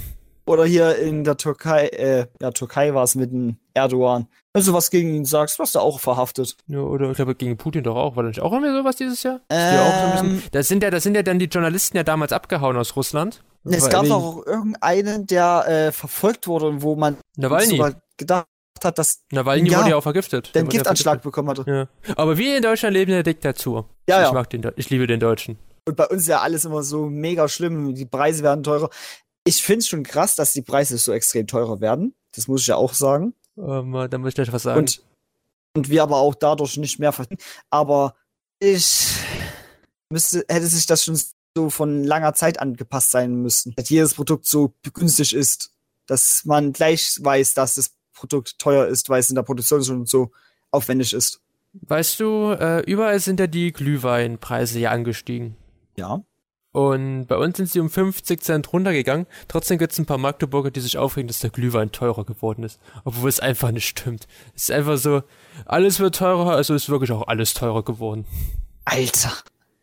Oder 0.45 0.65
hier 0.65 0.97
in 0.97 1.23
der 1.23 1.37
Türkei, 1.37 1.87
äh, 1.87 2.27
ja, 2.41 2.51
Türkei 2.51 2.93
war 2.93 3.05
es 3.05 3.15
mit 3.15 3.31
dem 3.31 3.55
Erdogan. 3.73 4.27
Wenn 4.51 4.65
du 4.65 4.73
was 4.73 4.89
gegen 4.89 5.15
ihn 5.15 5.23
sagst, 5.23 5.59
wirst 5.59 5.75
du 5.75 5.79
auch 5.79 6.01
verhaftet. 6.01 6.57
Ja, 6.67 6.79
oder 6.79 7.09
ich 7.09 7.15
glaube 7.15 7.35
gegen 7.35 7.55
Putin 7.55 7.83
doch 7.83 7.95
auch. 7.95 8.17
War 8.17 8.23
da 8.23 8.27
nicht 8.27 8.41
auch 8.41 8.51
irgendwie 8.51 8.73
sowas 8.75 8.97
dieses 8.97 9.23
Jahr? 9.23 9.39
So 9.49 9.55
Ähm, 9.57 10.43
das 10.51 10.67
sind 10.67 10.83
ja, 10.83 10.89
das 10.91 11.03
sind 11.03 11.15
ja 11.15 11.23
dann 11.23 11.39
die 11.39 11.45
Journalisten 11.45 11.95
ja 11.95 12.03
damals 12.03 12.33
abgehauen 12.33 12.75
aus 12.75 12.97
Russland. 12.97 13.41
es 13.63 13.89
gab 13.89 14.05
doch 14.07 14.21
auch 14.41 14.45
irgendeinen, 14.45 15.25
der 15.25 15.63
äh, 15.69 15.91
verfolgt 15.93 16.47
wurde 16.47 16.65
und 16.67 16.81
wo 16.81 16.97
man 16.97 17.15
Nawalny. 17.37 17.81
gedacht 18.17 18.45
hat, 18.85 18.97
dass 18.97 19.23
Nawalny 19.31 19.69
Ja, 19.69 19.79
wurde 19.79 19.89
ja 19.91 19.95
auch 19.97 20.03
vergiftet. 20.03 20.51
ja 20.55 20.61
Giftanschlag 20.63 21.21
bekommen 21.21 21.49
hatte. 21.49 21.89
Ja. 22.07 22.13
Aber 22.15 22.37
wir 22.37 22.57
in 22.57 22.63
Deutschland 22.63 22.93
leben 22.93 23.11
in 23.11 23.17
der 23.17 23.23
Diktatur. 23.23 23.89
Ja, 24.07 24.21
ich 24.21 24.27
ja. 24.27 24.33
mag 24.33 24.49
den, 24.49 24.71
ich 24.75 24.89
liebe 24.89 25.07
den 25.07 25.19
Deutschen. 25.19 25.57
Und 25.85 25.95
bei 25.95 26.05
uns 26.05 26.23
ist 26.23 26.27
ja 26.27 26.41
alles 26.41 26.65
immer 26.65 26.83
so 26.83 27.07
mega 27.07 27.47
schlimm. 27.47 27.95
Die 27.95 28.05
Preise 28.05 28.43
werden 28.43 28.63
teurer. 28.63 28.89
Ich 29.45 29.63
finde 29.63 29.79
es 29.79 29.87
schon 29.87 30.03
krass, 30.03 30.35
dass 30.35 30.51
die 30.51 30.61
Preise 30.61 30.97
so 30.97 31.13
extrem 31.13 31.47
teurer 31.47 31.79
werden. 31.79 32.13
Das 32.35 32.47
muss 32.47 32.61
ich 32.61 32.67
ja 32.67 32.75
auch 32.75 32.93
sagen. 32.93 33.33
Ähm, 33.57 34.07
da 34.09 34.17
muss 34.17 34.29
ich 34.29 34.35
gleich 34.35 34.51
was 34.51 34.63
sagen. 34.63 34.79
Und, 34.79 35.01
und 35.75 35.89
wir 35.89 36.03
aber 36.03 36.17
auch 36.17 36.35
dadurch 36.35 36.77
nicht 36.77 36.99
mehr 36.99 37.13
verdienen. 37.13 37.39
Aber 37.69 38.15
ich 38.59 39.07
müsste, 40.09 40.45
hätte 40.49 40.67
sich 40.67 40.85
das 40.85 41.03
schon 41.03 41.19
so 41.55 41.69
von 41.69 42.03
langer 42.03 42.33
Zeit 42.33 42.59
angepasst 42.59 43.11
sein 43.11 43.35
müssen. 43.41 43.73
Dass 43.75 43.89
jedes 43.89 44.13
Produkt 44.13 44.45
so 44.45 44.73
günstig 44.93 45.33
ist, 45.33 45.71
dass 46.05 46.43
man 46.45 46.73
gleich 46.73 47.17
weiß, 47.21 47.53
dass 47.53 47.75
das 47.75 47.91
Produkt 48.17 48.59
teuer 48.59 48.87
ist, 48.87 49.09
weil 49.09 49.19
es 49.19 49.29
in 49.29 49.35
der 49.35 49.43
Produktion 49.43 49.83
schon 49.83 50.05
so 50.05 50.31
aufwendig 50.71 51.13
ist. 51.13 51.41
weißt 51.73 52.19
du, 52.19 52.51
äh, 52.51 52.81
überall 52.81 53.19
sind 53.19 53.39
ja 53.39 53.47
die 53.47 53.71
Glühweinpreise 53.71 54.79
ja 54.79 54.91
angestiegen. 54.91 55.55
Ja. 55.95 56.21
Und 56.71 57.25
bei 57.25 57.37
uns 57.37 57.57
sind 57.57 57.69
sie 57.69 57.79
um 57.79 57.89
50 57.89 58.43
Cent 58.43 58.71
runtergegangen. 58.71 59.25
Trotzdem 59.47 59.79
gibt 59.79 59.93
es 59.93 59.99
ein 59.99 60.05
paar 60.05 60.19
Magdeburger, 60.19 60.69
die 60.69 60.81
sich 60.81 60.97
aufregen, 60.97 61.27
dass 61.27 61.39
der 61.39 61.49
Glühwein 61.49 61.91
teurer 61.91 62.23
geworden 62.23 62.63
ist. 62.63 62.79
Obwohl 63.03 63.29
es 63.29 63.39
einfach 63.39 63.71
nicht 63.71 63.87
stimmt. 63.87 64.27
Es 64.55 64.63
ist 64.63 64.71
einfach 64.71 64.97
so, 64.97 65.23
alles 65.65 65.99
wird 65.99 66.15
teurer, 66.15 66.51
also 66.51 66.75
ist 66.75 66.89
wirklich 66.89 67.11
auch 67.11 67.27
alles 67.27 67.53
teurer 67.55 67.83
geworden. 67.83 68.25
Alter. 68.85 69.33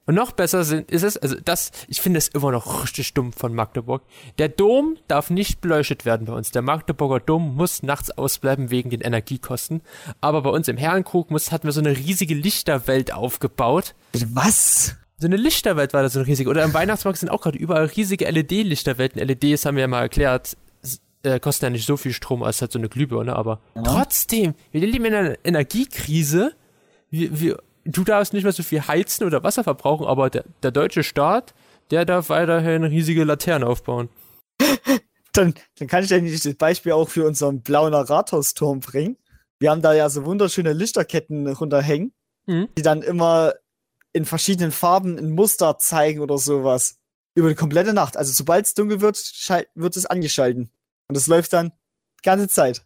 Und 0.06 0.14
noch 0.16 0.32
besser 0.32 0.64
sind, 0.64 0.90
ist 0.90 1.02
es, 1.02 1.16
also 1.16 1.36
das, 1.42 1.70
ich 1.88 2.00
finde 2.02 2.18
es 2.18 2.28
immer 2.28 2.50
noch 2.52 2.82
richtig 2.84 3.14
dumm 3.14 3.32
von 3.32 3.54
Magdeburg. 3.54 4.02
Der 4.38 4.48
Dom 4.50 4.96
darf 5.08 5.30
nicht 5.30 5.60
beleuchtet 5.62 6.04
werden 6.04 6.26
bei 6.26 6.34
uns. 6.34 6.50
Der 6.50 6.60
Magdeburger 6.62 7.20
Dom 7.20 7.56
muss 7.56 7.82
nachts 7.82 8.10
ausbleiben 8.10 8.70
wegen 8.70 8.90
den 8.90 9.00
Energiekosten. 9.00 9.80
Aber 10.20 10.42
bei 10.42 10.50
uns 10.50 10.68
im 10.68 10.76
Herrenkrug 10.76 11.30
muss, 11.30 11.52
hatten 11.52 11.64
wir 11.66 11.72
so 11.72 11.80
eine 11.80 11.96
riesige 11.96 12.34
Lichterwelt 12.34 13.14
aufgebaut. 13.14 13.94
Was? 14.32 14.96
So 15.18 15.26
eine 15.26 15.36
Lichterwelt 15.36 15.94
war 15.94 16.02
da 16.02 16.10
so 16.10 16.18
eine 16.18 16.28
riesige. 16.28 16.50
Oder 16.50 16.64
am 16.64 16.74
Weihnachtsmarkt 16.74 17.18
sind 17.20 17.30
auch 17.30 17.40
gerade 17.40 17.56
überall 17.56 17.86
riesige 17.86 18.26
LED-Lichterwelten. 18.30 19.22
LEDs 19.26 19.64
haben 19.64 19.76
wir 19.76 19.82
ja 19.82 19.88
mal 19.88 20.02
erklärt, 20.02 20.56
äh, 21.22 21.40
kosten 21.40 21.64
ja 21.64 21.70
nicht 21.70 21.86
so 21.86 21.96
viel 21.96 22.12
Strom 22.12 22.42
als 22.42 22.60
halt 22.60 22.72
so 22.72 22.78
eine 22.78 22.90
Glühbirne, 22.90 23.34
aber 23.34 23.60
Ja. 23.74 23.82
trotzdem, 23.84 24.54
wir 24.70 24.82
leben 24.86 25.06
in 25.06 25.14
einer 25.14 25.36
Energiekrise. 25.44 26.52
Wir, 27.10 27.40
wir, 27.40 27.62
du 27.84 28.04
darfst 28.04 28.32
nicht 28.32 28.44
mehr 28.44 28.52
so 28.52 28.62
viel 28.62 28.86
heizen 28.86 29.24
oder 29.24 29.42
Wasser 29.42 29.64
verbrauchen, 29.64 30.06
aber 30.06 30.30
der, 30.30 30.44
der 30.62 30.70
deutsche 30.70 31.02
Staat, 31.02 31.54
der 31.90 32.04
darf 32.04 32.28
weiterhin 32.28 32.84
riesige 32.84 33.24
Laternen 33.24 33.66
aufbauen. 33.68 34.08
Dann, 35.32 35.54
dann 35.78 35.88
kann 35.88 36.04
ich 36.04 36.10
nicht 36.10 36.44
das 36.44 36.54
Beispiel 36.54 36.92
auch 36.92 37.08
für 37.08 37.26
unseren 37.26 37.60
blauen 37.62 37.92
Rathausturm 37.92 38.80
bringen. 38.80 39.16
Wir 39.58 39.70
haben 39.70 39.82
da 39.82 39.92
ja 39.92 40.08
so 40.08 40.24
wunderschöne 40.24 40.72
Lichterketten 40.72 41.46
runterhängen, 41.48 42.12
Mhm. 42.46 42.68
die 42.76 42.82
dann 42.82 43.00
immer 43.02 43.54
in 44.12 44.26
verschiedenen 44.26 44.70
Farben 44.70 45.16
ein 45.18 45.30
Muster 45.30 45.78
zeigen 45.78 46.20
oder 46.20 46.36
sowas. 46.38 46.98
Über 47.34 47.48
die 47.48 47.54
komplette 47.54 47.94
Nacht. 47.94 48.16
Also 48.16 48.32
sobald 48.32 48.66
es 48.66 48.74
dunkel 48.74 49.00
wird, 49.00 49.16
wird 49.74 49.96
es 49.96 50.06
angeschalten. 50.06 50.70
Und 51.08 51.16
es 51.16 51.26
läuft 51.26 51.52
dann 51.54 51.70
die 52.18 52.22
ganze 52.22 52.46
Zeit. 52.48 52.84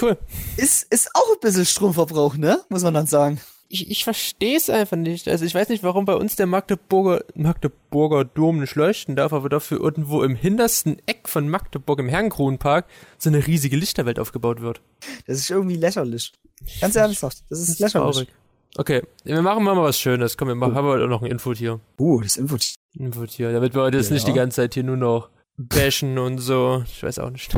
Cool. 0.00 0.16
Ist, 0.56 0.82
ist 0.92 1.10
auch 1.14 1.32
ein 1.34 1.40
bisschen 1.40 1.66
Stromverbrauch, 1.66 2.36
ne? 2.36 2.60
Muss 2.70 2.82
man 2.82 2.94
dann 2.94 3.06
sagen. 3.06 3.40
Ich, 3.74 3.90
ich 3.90 4.04
verstehe 4.04 4.56
es 4.56 4.70
einfach 4.70 4.96
nicht. 4.96 5.26
Also 5.26 5.44
ich 5.44 5.52
weiß 5.52 5.68
nicht, 5.68 5.82
warum 5.82 6.04
bei 6.04 6.14
uns 6.14 6.36
der 6.36 6.46
Magdeburger, 6.46 7.24
Magdeburger 7.34 8.24
Dom 8.24 8.60
nicht 8.60 8.76
leuchten 8.76 9.16
darf, 9.16 9.32
aber 9.32 9.48
dafür 9.48 9.80
irgendwo 9.80 10.22
im 10.22 10.36
hintersten 10.36 10.98
Eck 11.06 11.28
von 11.28 11.48
Magdeburg 11.48 11.98
im 11.98 12.08
Herrenkronenpark 12.08 12.86
so 13.18 13.30
eine 13.30 13.44
riesige 13.44 13.76
Lichterwelt 13.76 14.20
aufgebaut 14.20 14.60
wird. 14.60 14.80
Das 15.26 15.38
ist 15.38 15.50
irgendwie 15.50 15.74
lächerlich. 15.74 16.32
Ganz 16.80 16.94
ernsthaft. 16.94 17.38
Das 17.50 17.58
ist 17.58 17.68
Das 17.68 17.74
ist 17.74 17.80
lächerlich. 17.80 18.14
traurig. 18.14 18.28
Okay, 18.76 19.02
wir 19.24 19.42
machen 19.42 19.64
mal 19.64 19.76
was 19.76 19.98
Schönes. 19.98 20.36
Komm, 20.36 20.46
wir 20.46 20.54
machen, 20.54 20.76
haben 20.76 20.86
heute 20.86 21.08
noch 21.08 21.22
ein 21.22 21.30
Infotier. 21.32 21.80
Uh, 21.98 22.20
das 22.20 22.36
Info. 22.36 22.56
Infotier, 22.96 23.52
damit 23.52 23.74
wir 23.74 23.82
heute 23.82 23.96
jetzt 23.96 24.12
nicht 24.12 24.28
die 24.28 24.32
ganze 24.34 24.56
Zeit 24.62 24.74
hier 24.74 24.84
nur 24.84 24.96
noch 24.96 25.30
bashen 25.56 26.16
und 26.18 26.38
so. 26.38 26.84
Ich 26.86 27.02
weiß 27.02 27.18
auch 27.18 27.30
nicht. 27.30 27.56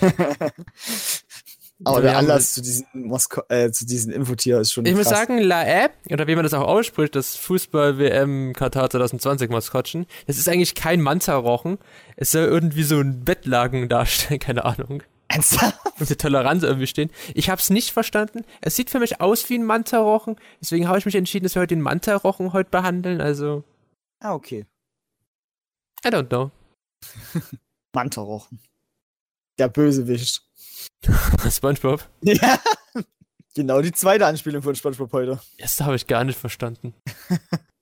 Aber 1.84 2.00
der 2.00 2.18
Anlass 2.18 2.54
zu 2.54 2.60
diesem, 2.62 2.86
Mosko 2.92 3.42
äh, 3.48 3.70
zu 3.70 3.86
diesem 3.86 4.12
Infotier 4.12 4.58
ist 4.60 4.72
schon 4.72 4.84
Ich 4.84 4.94
muss 4.96 5.06
krass. 5.08 5.18
sagen, 5.20 5.38
La 5.38 5.64
App, 5.64 5.92
oder 6.10 6.26
wie 6.26 6.34
man 6.34 6.42
das 6.42 6.52
auch 6.52 6.66
ausspricht, 6.66 7.14
das 7.14 7.36
Fußball-WM 7.36 8.52
Katar 8.54 8.90
2020 8.90 9.48
Maskottchen, 9.50 10.06
das 10.26 10.38
ist 10.38 10.48
eigentlich 10.48 10.74
kein 10.74 11.00
Manta-Rochen. 11.00 11.78
Es 12.16 12.32
soll 12.32 12.44
irgendwie 12.46 12.82
so 12.82 12.98
ein 12.98 13.24
Bettlaken 13.24 13.88
darstellen, 13.88 14.40
keine 14.40 14.64
Ahnung. 14.64 15.02
Ernsthaft? 15.28 15.78
Und 16.00 16.08
die 16.08 16.16
Toleranz 16.16 16.62
irgendwie 16.62 16.86
stehen. 16.86 17.10
Ich 17.34 17.50
hab's 17.50 17.68
nicht 17.70 17.90
verstanden. 17.92 18.44
Es 18.62 18.74
sieht 18.76 18.88
für 18.90 18.98
mich 18.98 19.20
aus 19.20 19.48
wie 19.50 19.58
ein 19.58 19.64
Manta-Rochen. 19.64 20.36
Deswegen 20.60 20.88
habe 20.88 20.98
ich 20.98 21.04
mich 21.04 21.14
entschieden, 21.14 21.44
dass 21.44 21.54
wir 21.54 21.60
heute 21.60 21.74
den 21.76 21.82
Manta-Rochen 21.82 22.52
heute 22.54 22.70
behandeln. 22.70 23.20
Also, 23.20 23.62
Ah, 24.20 24.32
okay. 24.34 24.66
I 26.04 26.08
don't 26.08 26.28
know. 26.28 26.50
Mantarochen. 27.94 28.58
Der 29.58 29.68
Bösewicht. 29.68 30.47
SpongeBob. 31.50 32.06
Ja. 32.22 32.58
Genau 33.54 33.80
die 33.80 33.92
zweite 33.92 34.26
Anspielung 34.26 34.62
von 34.62 34.74
SpongeBob 34.76 35.12
heute. 35.12 35.40
Erste 35.56 35.84
habe 35.84 35.96
ich 35.96 36.06
gar 36.06 36.22
nicht 36.24 36.38
verstanden. 36.38 36.94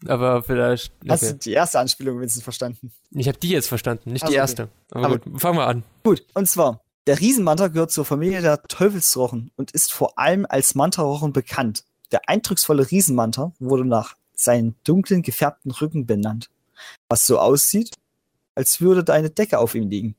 Aber 0.07 0.43
vielleicht. 0.43 0.93
Hast 1.09 1.23
Okay. 1.23 1.33
du 1.33 1.39
die 1.39 1.53
erste 1.53 1.79
Anspielung 1.81 2.19
wenigstens 2.19 2.45
verstanden? 2.45 2.93
Ich 3.11 3.29
habe 3.29 3.39
die 3.39 3.51
jetzt 3.51 3.69
verstanden, 3.69 4.13
nicht 4.13 4.23
Ach 4.25 4.29
die 4.29 4.35
so, 4.35 4.39
okay. 4.39 4.43
erste. 4.43 4.69
Aber, 4.91 5.07
Aber- 5.07 5.19
gut, 5.19 5.41
fangen 5.41 5.59
wir 5.59 5.67
an. 5.67 5.83
Gut, 6.05 6.25
und 6.35 6.49
zwar, 6.49 6.83
der 7.07 7.21
Riesenmanta 7.21 7.69
gehört 7.69 7.91
zur 7.91 8.05
Familie 8.05 8.41
der 8.43 8.63
Teufelsrochen 8.63 9.51
und 9.57 9.71
ist 9.73 9.93
vor 9.93 10.19
allem 10.19 10.47
als 10.49 10.75
Mantarochen 10.75 11.33
bekannt. 11.33 11.85
Der 12.13 12.29
eindrucksvolle 12.29 12.91
Riesenmanta 12.91 13.53
wurde 13.59 13.85
nach 13.85 14.15
seinen 14.35 14.77
dunklen 14.85 15.23
gefärbten 15.23 15.71
Rücken 15.73 16.07
benannt, 16.07 16.51
was 17.09 17.27
so 17.27 17.39
aussieht, 17.39 17.95
als 18.55 18.81
würde 18.81 19.13
eine 19.13 19.31
Decke 19.31 19.59
auf 19.59 19.75
ihm 19.75 19.89
liegen. 19.89 20.15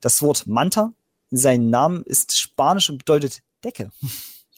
Das 0.00 0.20
Wort 0.22 0.46
Manta 0.46 0.92
in 1.30 1.38
seinem 1.38 1.70
Namen 1.70 2.02
ist 2.04 2.38
spanisch 2.38 2.90
und 2.90 2.98
bedeutet 2.98 3.42
Decke. 3.64 3.90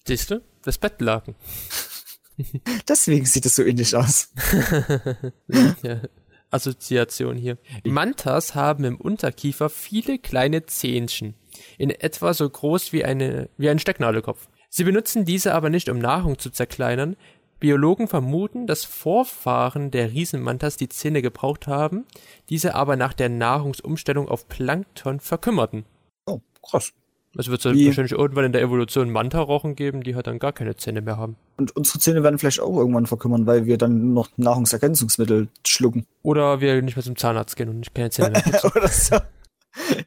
Siehst 0.06 0.30
du? 0.30 0.42
Das 0.62 0.78
Bettlaken. 0.78 1.35
Deswegen 2.88 3.26
sieht 3.26 3.46
es 3.46 3.56
so 3.56 3.62
ähnlich 3.62 3.94
aus. 3.94 4.30
ja. 5.82 6.00
Assoziation 6.50 7.37
hier. 7.37 7.58
Mantas 7.85 8.54
haben 8.54 8.85
im 8.85 8.96
Unterkiefer 8.96 9.70
viele 9.70 10.18
kleine 10.18 10.66
Zähnchen, 10.66 11.35
in 11.78 11.90
etwa 11.90 12.35
so 12.35 12.48
groß 12.48 12.92
wie, 12.92 13.04
eine, 13.04 13.48
wie 13.56 13.70
ein 13.70 13.78
Stecknadelkopf. 13.78 14.48
Sie 14.68 14.85
benutzen 14.85 15.24
diese 15.24 15.54
aber 15.54 15.70
nicht, 15.70 15.88
um 15.88 15.98
Nahrung 15.98 16.38
zu 16.38 16.50
zerkleinern. 16.50 17.16
Biologen 17.58 18.08
vermuten, 18.08 18.66
dass 18.66 18.85
Vorfahren 18.85 19.90
der 19.90 20.12
Riesenmantas 20.12 20.76
die 20.76 20.88
Zähne 20.88 21.22
gebraucht 21.22 21.66
haben, 21.66 22.06
diese 22.48 22.74
aber 22.74 22.96
nach 22.96 23.12
der 23.12 23.28
Nahrungsumstellung 23.28 24.28
auf 24.28 24.48
Plankton 24.48 25.20
verkümmerten. 25.20 25.85
Krass. 26.62 26.92
Es 27.38 27.48
wird 27.48 27.64
Wie- 27.64 27.87
wahrscheinlich 27.87 28.12
irgendwann 28.12 28.44
in 28.44 28.53
der 28.53 28.61
Evolution 28.61 29.11
Manta-Rochen 29.11 29.75
geben, 29.75 30.03
die 30.03 30.14
halt 30.14 30.27
dann 30.27 30.38
gar 30.38 30.53
keine 30.53 30.77
Zähne 30.77 31.01
mehr 31.01 31.16
haben. 31.16 31.37
Und 31.57 31.75
unsere 31.75 31.98
Zähne 31.98 32.22
werden 32.22 32.38
vielleicht 32.38 32.61
auch 32.61 32.77
irgendwann 32.77 33.07
verkümmern, 33.07 33.46
weil 33.46 33.64
wir 33.64 33.79
dann 33.79 34.12
noch 34.12 34.29
Nahrungsergänzungsmittel 34.37 35.48
schlucken. 35.66 36.07
Oder 36.22 36.61
wir 36.61 36.81
nicht 36.83 36.94
mehr 36.96 37.05
zum 37.05 37.16
Zahnarzt 37.16 37.57
gehen 37.57 37.70
und 37.70 37.79
nicht 37.79 37.94
keine 37.94 38.11
Zähne 38.11 38.31
mehr 38.33 38.42
putzen. 38.42 38.70
Oder 38.77 38.88
so. 38.88 39.16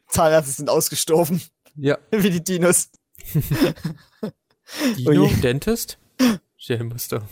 Zahnärzte 0.06 0.52
sind 0.52 0.70
ausgestorben, 0.70 1.42
ja. 1.74 1.98
wie 2.12 2.30
die 2.30 2.44
Dinos. 2.44 2.90
Dino, 4.96 5.24
Oh. 5.24 5.40
Dentist? 5.42 5.98
Muster. 6.82 7.22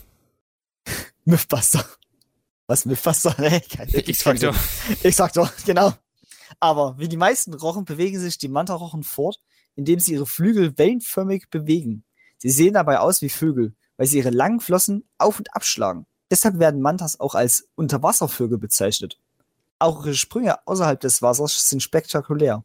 Mythbuster. 1.24 1.84
Was 2.66 2.84
Mythbuster? 2.84 3.34
Nee, 3.38 3.60
keine 3.60 3.90
X-Factor. 4.08 4.54
X-Factor, 5.02 5.50
genau. 5.66 5.92
Aber 6.60 6.98
wie 6.98 7.08
die 7.08 7.16
meisten 7.16 7.54
Rochen 7.54 7.84
bewegen 7.84 8.18
sich 8.18 8.38
die 8.38 8.48
Manta-Rochen 8.48 9.02
fort, 9.02 9.40
indem 9.74 9.98
sie 10.00 10.12
ihre 10.12 10.26
Flügel 10.26 10.76
wellenförmig 10.78 11.50
bewegen. 11.50 12.04
Sie 12.38 12.50
sehen 12.50 12.74
dabei 12.74 12.98
aus 13.00 13.22
wie 13.22 13.28
Vögel, 13.28 13.74
weil 13.96 14.06
sie 14.06 14.18
ihre 14.18 14.30
langen 14.30 14.60
Flossen 14.60 15.08
auf- 15.18 15.38
und 15.38 15.54
abschlagen. 15.54 16.06
Deshalb 16.30 16.58
werden 16.58 16.80
Mantas 16.80 17.20
auch 17.20 17.34
als 17.34 17.68
Unterwasservögel 17.74 18.58
bezeichnet. 18.58 19.18
Auch 19.78 20.04
ihre 20.04 20.14
Sprünge 20.14 20.66
außerhalb 20.66 21.00
des 21.00 21.22
Wassers 21.22 21.68
sind 21.68 21.82
spektakulär. 21.82 22.64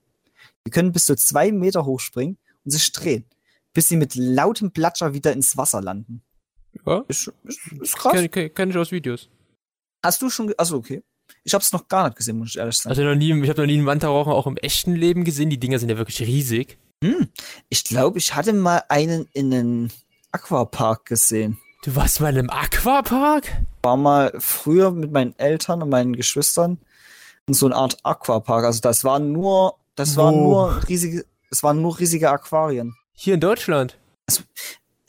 Sie 0.65 0.71
können 0.71 0.91
bis 0.91 1.05
zu 1.05 1.15
zwei 1.15 1.51
Meter 1.51 1.85
hoch 1.85 1.99
springen 1.99 2.37
und 2.63 2.71
sich 2.71 2.91
drehen, 2.91 3.25
bis 3.73 3.89
sie 3.89 3.97
mit 3.97 4.15
lautem 4.15 4.71
Platscher 4.71 5.13
wieder 5.13 5.33
ins 5.33 5.57
Wasser 5.57 5.81
landen. 5.81 6.23
Ja, 6.85 7.03
Ist, 7.07 7.31
ist, 7.43 7.59
ist 7.81 7.97
krass. 7.97 8.13
kenn, 8.13 8.53
kenn, 8.53 8.69
ich 8.69 8.77
aus 8.77 8.91
Videos. 8.91 9.29
Hast 10.03 10.21
du 10.21 10.29
schon, 10.29 10.53
achso, 10.57 10.77
okay. 10.77 11.03
Ich 11.43 11.53
hab's 11.53 11.71
noch 11.71 11.87
gar 11.87 12.05
nicht 12.05 12.17
gesehen, 12.17 12.37
muss 12.37 12.49
ich 12.49 12.57
ehrlich 12.57 12.77
sagen. 12.77 12.89
Also 12.89 13.03
noch 13.03 13.15
nie, 13.15 13.31
ich 13.41 13.49
habe 13.49 13.61
noch 13.61 13.67
nie 13.67 13.75
einen 13.75 13.83
Manta-Rochen 13.83 14.33
auch 14.33 14.47
im 14.47 14.57
echten 14.57 14.93
Leben 14.93 15.23
gesehen. 15.23 15.49
Die 15.49 15.59
Dinger 15.59 15.79
sind 15.79 15.89
ja 15.89 15.97
wirklich 15.97 16.21
riesig. 16.21 16.77
Ich 17.69 17.83
glaube, 17.85 18.17
ich 18.17 18.35
hatte 18.35 18.51
mal 18.53 18.83
einen 18.89 19.27
in 19.33 19.53
einem 19.53 19.89
Aquapark 20.31 21.05
gesehen. 21.05 21.57
Du 21.83 21.95
warst 21.95 22.19
mal 22.19 22.35
im 22.35 22.49
Aquapark? 22.49 23.61
War 23.83 23.95
mal 23.95 24.33
früher 24.37 24.91
mit 24.91 25.11
meinen 25.11 25.37
Eltern 25.39 25.81
und 25.81 25.89
meinen 25.89 26.15
Geschwistern 26.15 26.77
in 27.47 27.53
so 27.53 27.67
einer 27.67 27.77
Art 27.77 27.97
Aquapark. 28.03 28.65
Also 28.65 28.81
das 28.81 29.05
waren 29.05 29.31
nur, 29.31 29.75
das 29.95 30.17
waren 30.17 30.35
Wo? 30.35 30.49
nur 30.49 30.87
riesige, 30.89 31.25
es 31.49 31.63
waren 31.63 31.81
nur 31.81 31.97
riesige 31.97 32.29
Aquarien. 32.29 32.95
Hier 33.13 33.35
in 33.35 33.39
Deutschland. 33.39 33.97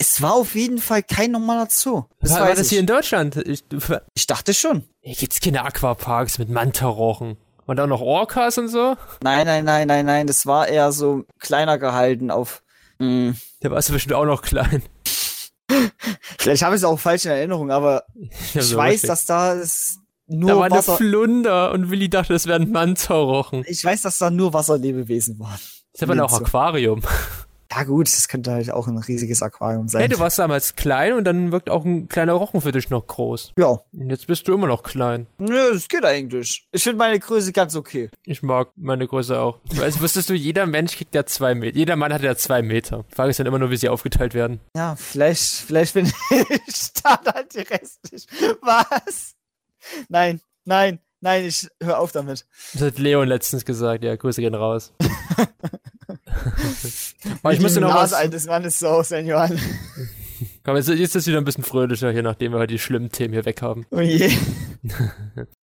Es 0.03 0.23
war 0.23 0.33
auf 0.33 0.55
jeden 0.55 0.79
Fall 0.79 1.03
kein 1.03 1.31
normaler 1.31 1.67
Zoo. 1.69 2.05
Das 2.21 2.31
war, 2.33 2.41
war 2.41 2.49
das 2.55 2.61
ich. 2.61 2.69
hier 2.71 2.81
in 2.81 2.87
Deutschland? 2.87 3.37
Ich, 3.37 3.65
ich 4.15 4.27
dachte 4.27 4.55
schon. 4.55 4.85
hier 5.03 5.15
gibt's 5.15 5.41
keine 5.41 5.63
Aquaparks 5.63 6.39
mit 6.39 6.49
Manta-Rochen. 6.49 7.37
Und 7.67 7.79
auch 7.79 7.87
noch 7.87 8.01
Orcas 8.01 8.57
und 8.57 8.69
so? 8.69 8.97
Nein, 9.23 9.47
nein, 9.47 9.67
nein, 9.67 9.87
nein, 9.87 10.07
nein. 10.07 10.27
Das 10.27 10.47
war 10.47 10.67
eher 10.69 10.91
so 10.93 11.25
kleiner 11.39 11.77
gehalten 11.77 12.31
auf. 12.31 12.63
Mh, 12.99 13.35
Da 13.61 13.71
warst 13.71 13.91
du 13.91 13.93
bestimmt 13.93 14.15
auch 14.15 14.25
noch 14.25 14.41
klein. 14.41 14.83
vielleicht 16.39 16.63
habe 16.63 16.75
ich 16.77 16.81
es 16.81 16.85
auch 16.85 16.99
falsch 16.99 17.27
in 17.27 17.33
Erinnerung, 17.33 17.71
aber 17.71 18.05
ich 18.55 18.63
so 18.63 18.79
weiß, 18.79 18.95
richtig. 18.95 19.09
dass 19.09 19.27
da 19.27 19.55
es 19.55 19.99
nur 20.27 20.49
Da 20.51 20.57
war 20.57 20.65
eine 20.65 20.77
Wasser. 20.77 20.97
Flunder 20.97 21.73
und 21.73 21.91
Willi 21.91 22.09
dachte, 22.09 22.33
das 22.33 22.47
wären 22.47 22.73
Manta-Rochen. 22.73 23.65
Ich 23.69 23.85
weiß, 23.85 24.01
dass 24.01 24.17
da 24.17 24.31
nur 24.31 24.55
Wasserlebewesen 24.55 25.39
waren. 25.39 25.61
Das 25.93 26.03
ist 26.03 26.03
aber 26.11 26.25
auch. 26.25 26.41
Aquarium. 26.41 27.03
Ja 27.73 27.85
gut, 27.85 28.09
das 28.09 28.27
könnte 28.27 28.51
halt 28.51 28.71
auch 28.73 28.89
ein 28.89 28.99
riesiges 28.99 29.43
Aquarium 29.43 29.87
sein. 29.87 30.01
Hey, 30.01 30.09
du 30.09 30.19
warst 30.19 30.39
damals 30.41 30.75
klein 30.75 31.13
und 31.13 31.25
dann 31.25 31.53
wirkt 31.53 31.71
auch 31.71 31.85
ein 31.85 32.09
kleiner 32.09 32.33
Rochen 32.33 32.61
für 32.61 32.73
dich 32.73 32.91
noch 32.91 33.07
groß. 33.07 33.53
ja, 33.57 33.67
Und 33.93 34.11
jetzt 34.11 34.27
bist 34.27 34.49
du 34.49 34.55
immer 34.55 34.67
noch 34.67 34.83
klein. 34.83 35.29
nö, 35.39 35.73
das 35.73 35.87
geht 35.89 36.05
eigentlich. 36.05 36.67
Ich 36.73 36.83
finde 36.83 36.99
meine 36.99 37.19
Größe 37.21 37.53
ganz 37.53 37.77
okay. 37.77 38.11
Ich 38.25 38.43
mag 38.43 38.71
meine 38.77 39.07
Größe 39.07 39.39
auch. 39.39 39.59
Weißt, 39.73 40.03
wusstest 40.03 40.29
du, 40.31 40.35
jeder 40.35 40.67
Mensch 40.67 40.97
kriegt 40.97 41.15
ja 41.15 41.25
zwei 41.27 41.55
Meter. 41.55 41.77
Jeder 41.77 41.95
Mann 41.97 42.13
hat 42.13 42.23
ja 42.23 42.35
zwei 42.37 42.61
Meter. 42.63 43.05
Die 43.11 43.15
Frage 43.15 43.31
ist 43.31 43.39
dann 43.39 43.47
immer 43.47 43.59
nur, 43.61 43.71
wie 43.71 43.77
sie 43.77 43.89
aufgeteilt 43.89 44.35
werden. 44.35 44.61
Ja, 44.75 44.97
vielleicht, 44.97 45.43
vielleicht 45.43 45.95
bin 45.95 46.07
ich 46.67 46.93
da 47.03 47.17
dann 47.25 47.45
die 47.55 47.61
restlich. 47.61 48.27
Was? 48.63 49.37
Nein, 50.09 50.41
nein, 50.65 50.99
nein, 51.21 51.45
ich 51.45 51.69
hör 51.81 52.01
auf 52.01 52.11
damit. 52.13 52.47
Das 52.73 52.83
hat 52.83 52.99
Leon 52.99 53.29
letztens 53.29 53.65
gesagt. 53.65 54.03
Ja, 54.03 54.17
Grüße 54.17 54.41
gehen 54.41 54.55
raus. 54.57 54.93
Ich 57.51 57.57
Die 57.59 57.63
musste 57.63 57.81
noch 57.81 57.95
Nase 57.95 58.15
was. 58.15 58.21
eines 58.21 58.47
Mannes 58.47 58.79
so, 58.79 59.03
Senor. 59.03 59.49
Komm, 60.65 60.77
jetzt 60.77 60.89
ist 60.89 61.15
das 61.15 61.27
wieder 61.27 61.39
ein 61.39 61.45
bisschen 61.45 61.65
fröhlicher 61.65 62.11
hier, 62.13 62.23
nachdem 62.23 62.53
wir 62.53 62.67
die 62.67 62.79
schlimmen 62.79 63.11
Themen 63.11 63.35
hier 63.35 63.45
weg 63.45 63.63
haben. 63.63 63.87
Oh 63.91 64.01
je. 64.01 64.31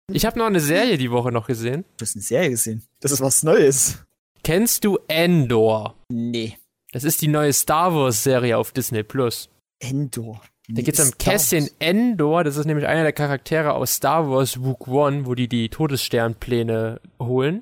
Ich 0.10 0.25
habe 0.25 0.39
noch 0.39 0.45
eine 0.45 0.62
Serie 0.62 0.97
die 0.97 1.12
Woche 1.12 1.31
noch 1.33 1.47
gesehen. 1.47 1.83
Du 1.97 2.03
hast 2.05 2.15
eine 2.15 2.21
Serie 2.23 2.51
gesehen. 2.51 2.83
Das 3.01 3.12
ist 3.12 3.19
was 3.19 3.43
Neues. 3.43 4.03
Kennst 4.43 4.86
du 4.86 4.99
Endor? 5.10 5.95
Nee. 6.10 6.57
Das 6.93 7.03
ist 7.03 7.21
die 7.21 7.27
neue 7.27 7.51
Star 7.51 7.93
Wars 7.93 8.23
Serie 8.23 8.57
auf 8.57 8.71
Disney 8.71 9.03
Plus. 9.03 9.49
Endor. 9.79 10.41
Da 10.69 10.81
geht's 10.81 10.99
um 11.01 11.12
Cassian 11.17 11.69
Endor, 11.79 12.43
das 12.45 12.55
ist 12.57 12.65
nämlich 12.65 12.88
einer 12.88 13.03
der 13.03 13.12
Charaktere 13.13 13.73
aus 13.73 13.95
Star 13.95 14.29
Wars 14.29 14.57
Rogue 14.57 14.88
One, 14.93 15.25
wo 15.25 15.36
die 15.36 15.47
die 15.49 15.67
Todessternpläne 15.69 17.01
holen. 17.21 17.62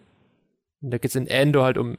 Und 0.82 0.91
da 0.91 0.98
geht's 1.00 1.15
in 1.15 1.26
Endor 1.28 1.63
halt 1.65 1.78
um 1.80 1.98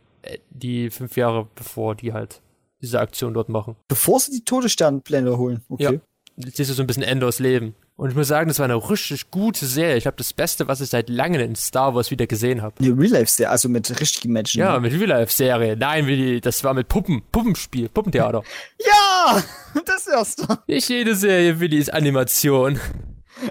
die 0.50 0.90
fünf 0.90 1.16
Jahre 1.16 1.48
bevor 1.54 1.94
die 1.94 2.12
halt 2.12 2.40
diese 2.80 3.00
Aktion 3.00 3.34
dort 3.34 3.48
machen. 3.48 3.76
Bevor 3.88 4.20
sie 4.20 4.32
die 4.32 4.44
Todessternpläne 4.44 5.38
holen. 5.38 5.62
Okay. 5.68 5.82
Ja. 5.84 5.92
Jetzt 6.36 6.58
siehst 6.58 6.70
du 6.70 6.74
so 6.74 6.82
ein 6.82 6.86
bisschen 6.86 7.02
Endors 7.02 7.38
Leben. 7.38 7.74
Und 7.96 8.10
ich 8.10 8.14
muss 8.14 8.28
sagen, 8.28 8.48
das 8.48 8.58
war 8.58 8.64
eine 8.66 8.76
richtig 8.90 9.30
gute 9.30 9.64
Serie. 9.64 9.96
Ich 9.96 10.02
glaube, 10.02 10.18
das 10.18 10.34
Beste, 10.34 10.68
was 10.68 10.82
ich 10.82 10.90
seit 10.90 11.08
langem 11.08 11.40
in 11.40 11.56
Star 11.56 11.94
Wars 11.94 12.10
wieder 12.10 12.26
gesehen 12.26 12.60
habe. 12.60 12.74
Eine 12.78 12.90
Real-Life-Serie, 12.90 13.48
also 13.48 13.70
mit 13.70 14.00
richtigen 14.00 14.34
Menschen. 14.34 14.60
Ja, 14.60 14.78
mit 14.78 14.92
Real-Life-Serie. 14.92 15.78
Nein, 15.78 16.06
wie 16.06 16.16
die, 16.16 16.40
das 16.42 16.62
war 16.62 16.74
mit 16.74 16.88
Puppen. 16.88 17.22
Puppenspiel. 17.32 17.88
Puppentheater. 17.88 18.42
Ja! 18.86 19.42
Das 19.86 20.06
erste. 20.06 20.58
Nicht 20.66 20.88
jede 20.88 21.14
Serie, 21.14 21.58
Willi, 21.58 21.78
ist 21.78 21.92
Animation. 21.92 22.78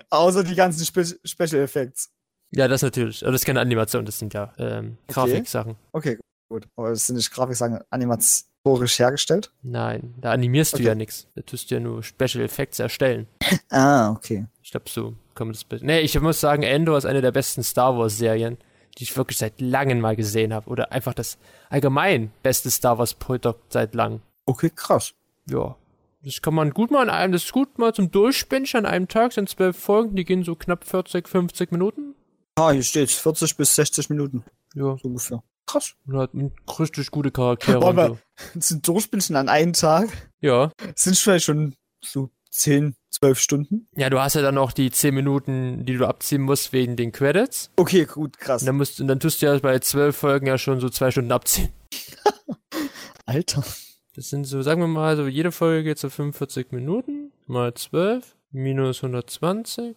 Außer 0.09 0.43
die 0.43 0.55
ganzen 0.55 0.85
Spe 0.85 1.05
Special 1.23 1.61
Effects. 1.61 2.11
Ja, 2.51 2.67
das 2.67 2.81
natürlich. 2.81 3.23
Aber 3.23 3.31
das 3.31 3.41
ist 3.41 3.45
keine 3.45 3.59
Animation, 3.59 4.05
das 4.05 4.19
sind 4.19 4.33
ja 4.33 4.53
ähm, 4.57 4.97
Okay. 5.07 5.13
Grafiksachen. 5.13 5.75
Okay, 5.91 6.17
gut. 6.49 6.67
Aber 6.75 6.89
das 6.89 7.07
sind 7.07 7.15
nicht 7.15 7.31
Grafiksachen 7.31 7.79
animatorisch 7.89 8.99
hergestellt. 8.99 9.51
Nein, 9.61 10.15
da 10.19 10.31
animierst 10.31 10.73
du 10.73 10.77
Okay. 10.77 10.85
ja 10.87 10.95
nichts. 10.95 11.27
Da 11.35 11.41
tust 11.41 11.69
du 11.69 11.75
ja 11.75 11.81
nur 11.81 12.03
Special 12.03 12.43
Effects 12.43 12.79
erstellen. 12.79 13.27
Ah, 13.69 14.11
okay. 14.11 14.45
Ich 14.61 14.71
glaube, 14.71 14.89
so 14.89 15.13
kann 15.35 15.47
man 15.47 15.53
das. 15.53 15.63
be- 15.65 15.79
Nee, 15.81 15.99
ich 15.99 16.19
muss 16.21 16.39
sagen, 16.39 16.63
Endor 16.63 16.97
ist 16.97 17.05
eine 17.05 17.21
der 17.21 17.31
besten 17.31 17.61
Star 17.63 17.97
Wars-Serien, 17.97 18.57
die 18.97 19.03
ich 19.03 19.17
wirklich 19.17 19.37
seit 19.37 19.59
langem 19.59 19.99
mal 19.99 20.15
gesehen 20.15 20.53
habe. 20.53 20.69
Oder 20.69 20.91
einfach 20.93 21.13
das 21.13 21.37
allgemein 21.69 22.31
beste 22.41 22.71
Star 22.71 22.97
Wars-Produkt 22.97 23.73
seit 23.73 23.93
langem. 23.95 24.21
Okay, 24.45 24.71
krass. 24.73 25.13
Ja. 25.49 25.75
Das 26.23 26.41
kann 26.41 26.53
man 26.55 26.71
gut 26.71 26.89
mal 26.89 27.01
an 27.01 27.09
einem, 27.09 27.33
das 27.33 27.43
ist 27.43 27.51
gut 27.51 27.77
mal 27.77 27.93
zum 27.93 28.09
Durchbingen 28.11 28.67
an 28.73 28.85
einem 28.85 29.07
Tag, 29.07 29.33
sind 29.33 29.49
zwölf 29.49 29.77
Folgen, 29.77 30.15
die 30.15 30.23
gehen 30.25 30.43
so 30.43 30.55
knapp 30.55 30.83
40, 30.85 31.27
50 31.27 31.71
Minuten. 31.71 32.15
Ah, 32.55 32.71
hier 32.71 32.81
steht 32.83 33.11
40 33.11 33.57
bis 33.57 33.75
60 33.75 34.09
Minuten. 34.09 34.43
Ja, 34.73 34.95
So 34.97 35.09
ungefähr. 35.09 35.43
Krass. 35.65 35.95
und 36.07 36.17
hat 36.17 36.31
richtig 36.79 37.09
gute 37.11 37.31
Charaktere 37.31 37.77
und 37.79 37.83
Aber- 37.83 38.07
so. 38.07 38.19
Sind 38.59 38.87
Durchbinschen 38.87 39.35
an 39.35 39.49
einem 39.49 39.73
Tag. 39.73 40.09
Ja. 40.41 40.71
Sind 40.95 41.17
vielleicht 41.17 41.45
schon 41.45 41.75
so 42.03 42.29
10, 42.51 42.95
12 43.09 43.39
Stunden. 43.39 43.87
Ja, 43.95 44.09
du 44.09 44.19
hast 44.19 44.35
ja 44.35 44.41
dann 44.41 44.55
noch 44.55 44.71
die 44.71 44.91
10 44.91 45.13
Minuten, 45.15 45.85
die 45.85 45.97
du 45.97 46.05
abziehen 46.07 46.41
musst 46.41 46.71
wegen 46.73 46.95
den 46.95 47.11
Credits. 47.11 47.71
Okay, 47.77 48.05
gut, 48.05 48.37
krass. 48.37 48.61
Und 48.61 48.67
dann, 48.67 48.77
musst, 48.77 49.01
und 49.01 49.07
dann 49.07 49.19
tust 49.19 49.41
du 49.41 49.45
ja 49.47 49.57
bei 49.59 49.79
zwölf 49.79 50.15
Folgen 50.17 50.47
ja 50.47 50.57
schon 50.57 50.79
so 50.79 50.89
zwei 50.89 51.11
Stunden 51.11 51.31
abziehen. 51.31 51.69
Alter. 53.25 53.63
Das 54.15 54.29
sind 54.29 54.45
so, 54.45 54.61
sagen 54.61 54.79
wir 54.81 54.87
mal, 54.87 55.17
so 55.17 55.27
jede 55.27 55.51
Folge 55.51 55.83
geht 55.83 55.99
so 55.99 56.09
45 56.09 56.71
Minuten 56.71 57.31
mal 57.47 57.73
12 57.73 58.35
minus 58.51 59.03
120 59.03 59.95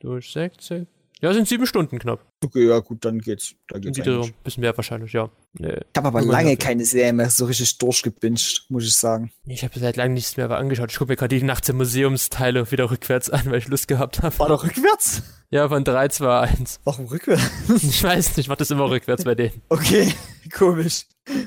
durch 0.00 0.32
60 0.32 0.86
Ja, 1.20 1.32
sind 1.32 1.48
sieben 1.48 1.66
Stunden 1.66 1.98
knapp. 1.98 2.20
Okay, 2.44 2.68
ja 2.68 2.78
gut, 2.78 3.04
dann 3.04 3.18
geht's. 3.18 3.54
Dann 3.68 3.80
geht's. 3.80 3.98
Ein 3.98 4.32
bisschen 4.44 4.60
mehr 4.60 4.76
wahrscheinlich, 4.76 5.12
ja. 5.12 5.30
Nee. 5.54 5.72
Ich 5.72 5.96
habe 5.96 6.08
aber 6.08 6.22
lange 6.22 6.54
dafür. 6.54 6.56
keine 6.56 6.84
Serie 6.84 7.12
mehr 7.12 7.28
so 7.28 7.46
richtig 7.46 7.76
durchgebinged, 7.78 8.66
muss 8.68 8.84
ich 8.84 8.94
sagen. 8.94 9.32
Ich 9.46 9.64
habe 9.64 9.76
seit 9.78 9.96
langem 9.96 10.14
nichts 10.14 10.36
mehr 10.36 10.48
angeschaut. 10.50 10.92
Ich 10.92 10.98
gucke 10.98 11.12
mir 11.12 11.16
gerade 11.16 11.36
die 11.36 11.44
Nachts 11.44 11.72
Museumsteile 11.72 12.70
wieder 12.70 12.90
rückwärts 12.90 13.30
an, 13.30 13.46
weil 13.46 13.58
ich 13.58 13.68
Lust 13.68 13.88
gehabt 13.88 14.22
habe. 14.22 14.38
War 14.38 14.48
doch 14.48 14.62
rückwärts? 14.62 15.22
Ja, 15.50 15.68
von 15.68 15.82
3, 15.82 16.08
2, 16.08 16.40
1. 16.40 16.80
Warum 16.84 17.06
rückwärts? 17.06 17.42
Ich 17.82 18.04
weiß 18.04 18.28
nicht, 18.28 18.38
ich 18.38 18.48
mach 18.48 18.56
das 18.56 18.70
immer 18.70 18.88
rückwärts 18.88 19.24
bei 19.24 19.34
denen. 19.34 19.60
Okay, 19.70 20.12
komisch. 20.52 21.06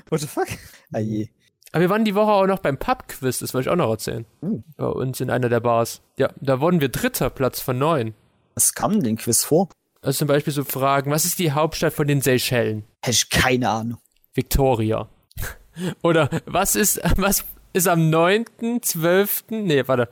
What 0.09 0.19
the 0.19 0.27
fuck? 0.27 0.47
Ah 0.91 0.99
je. 0.99 1.29
Aber 1.71 1.81
wir 1.81 1.89
waren 1.89 2.03
die 2.03 2.15
Woche 2.15 2.31
auch 2.31 2.47
noch 2.47 2.59
beim 2.59 2.77
Pub-Quiz, 2.77 3.39
das 3.39 3.53
wollte 3.53 3.69
ich 3.69 3.71
auch 3.71 3.77
noch 3.77 3.89
erzählen. 3.89 4.25
Uh. 4.41 4.61
Bei 4.75 4.87
uns 4.87 5.21
in 5.21 5.29
einer 5.29 5.47
der 5.47 5.61
Bars. 5.61 6.01
Ja, 6.17 6.29
da 6.41 6.59
wurden 6.59 6.81
wir 6.81 6.89
dritter 6.89 7.29
Platz 7.29 7.61
von 7.61 7.77
neun. 7.77 8.13
Was 8.55 8.73
kam 8.73 8.93
denn 8.93 9.03
den 9.03 9.17
Quiz 9.17 9.43
vor? 9.43 9.69
Also 10.01 10.19
zum 10.19 10.27
Beispiel 10.27 10.53
so 10.53 10.63
Fragen, 10.63 11.11
was 11.11 11.25
ist 11.25 11.39
die 11.39 11.51
Hauptstadt 11.51 11.93
von 11.93 12.07
den 12.07 12.21
Seychellen? 12.21 12.85
Hätte 13.03 13.11
ich 13.11 13.29
keine 13.29 13.69
Ahnung. 13.69 13.99
Victoria. 14.33 15.09
Oder 16.03 16.29
was 16.45 16.75
ist, 16.75 16.99
was 17.17 17.45
ist 17.73 17.87
am 17.87 18.09
9.12., 18.09 19.43
nee, 19.49 19.87
warte, 19.87 20.09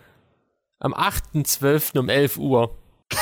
am 0.80 0.94
8.12. 0.94 1.98
um 2.00 2.10
11 2.10 2.38
Uhr? 2.38 2.78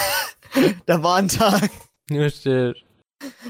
Da 0.86 1.04
war 1.04 1.18
ein 1.18 1.28
Tag. 1.28 1.70
Hier 2.10 2.30
steht. 2.30 2.78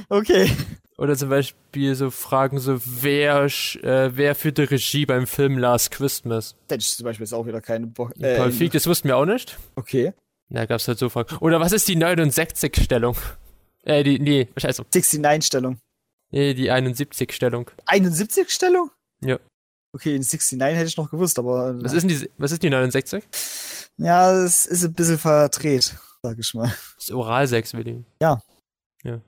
Okay. 0.10 0.52
Oder 0.98 1.16
zum 1.16 1.30
Beispiel 1.30 1.94
so 1.96 2.10
Fragen 2.10 2.60
so, 2.60 2.80
wer, 2.84 3.46
äh, 3.46 4.18
wer 4.18 4.36
führte 4.36 4.70
Regie 4.70 5.06
beim 5.06 5.28
Film 5.28 5.58
Last 5.60 5.92
Christmas? 5.92 6.56
Da 6.68 6.74
hätte 6.74 6.82
ich 6.84 6.92
zum 6.92 7.06
Beispiel 7.06 7.26
jetzt 7.26 7.34
auch 7.34 7.46
wieder 7.46 7.62
keine 7.62 7.88
Bock. 7.88 8.14
Paul 8.20 8.52
Feig, 8.52 8.72
das 8.72 8.88
wussten 8.88 9.08
wir 9.08 9.16
auch 9.16 9.26
nicht. 9.26 9.58
okay. 9.76 10.14
Da 10.50 10.66
gab's 10.66 10.88
halt 10.88 10.98
so 11.00 11.10
Fragen. 11.10 11.36
Oder 11.38 11.60
was 11.60 11.72
ist 11.74 11.88
die 11.88 11.98
69-Stellung? 11.98 13.18
Äh, 13.84 14.04
die, 14.04 14.20
nee, 14.20 14.48
scheiße. 14.56 14.84
69-Stellung. 14.84 15.80
Nee, 16.32 16.54
die 16.54 16.72
71-Stellung. 16.72 17.70
71-Stellung? 17.88 18.92
Ja. 19.22 19.40
Okay, 19.94 20.16
in 20.16 20.22
69 20.22 20.60
hätte 20.62 20.88
ich 20.88 20.98
noch 20.98 21.10
gewusst, 21.10 21.40
aber. 21.40 21.82
Was 21.82 21.94
ist 21.94 22.02
denn 22.02 22.10
die, 22.10 22.30
was 22.38 22.52
ist 22.52 22.62
die 22.64 22.70
69? 22.70 23.24
Ja, 23.98 24.32
das 24.32 24.66
ist 24.66 24.84
ein 24.84 24.94
bisschen 24.94 25.18
verdreht, 25.18 25.96
sag 26.22 26.38
ich 26.38 26.54
mal. 26.54 26.68
Das 26.96 27.06
ist 27.06 27.12
Oralsex, 27.12 27.74
Willi. 27.74 28.04
Ja. 28.22 28.42
Ja. 29.04 29.20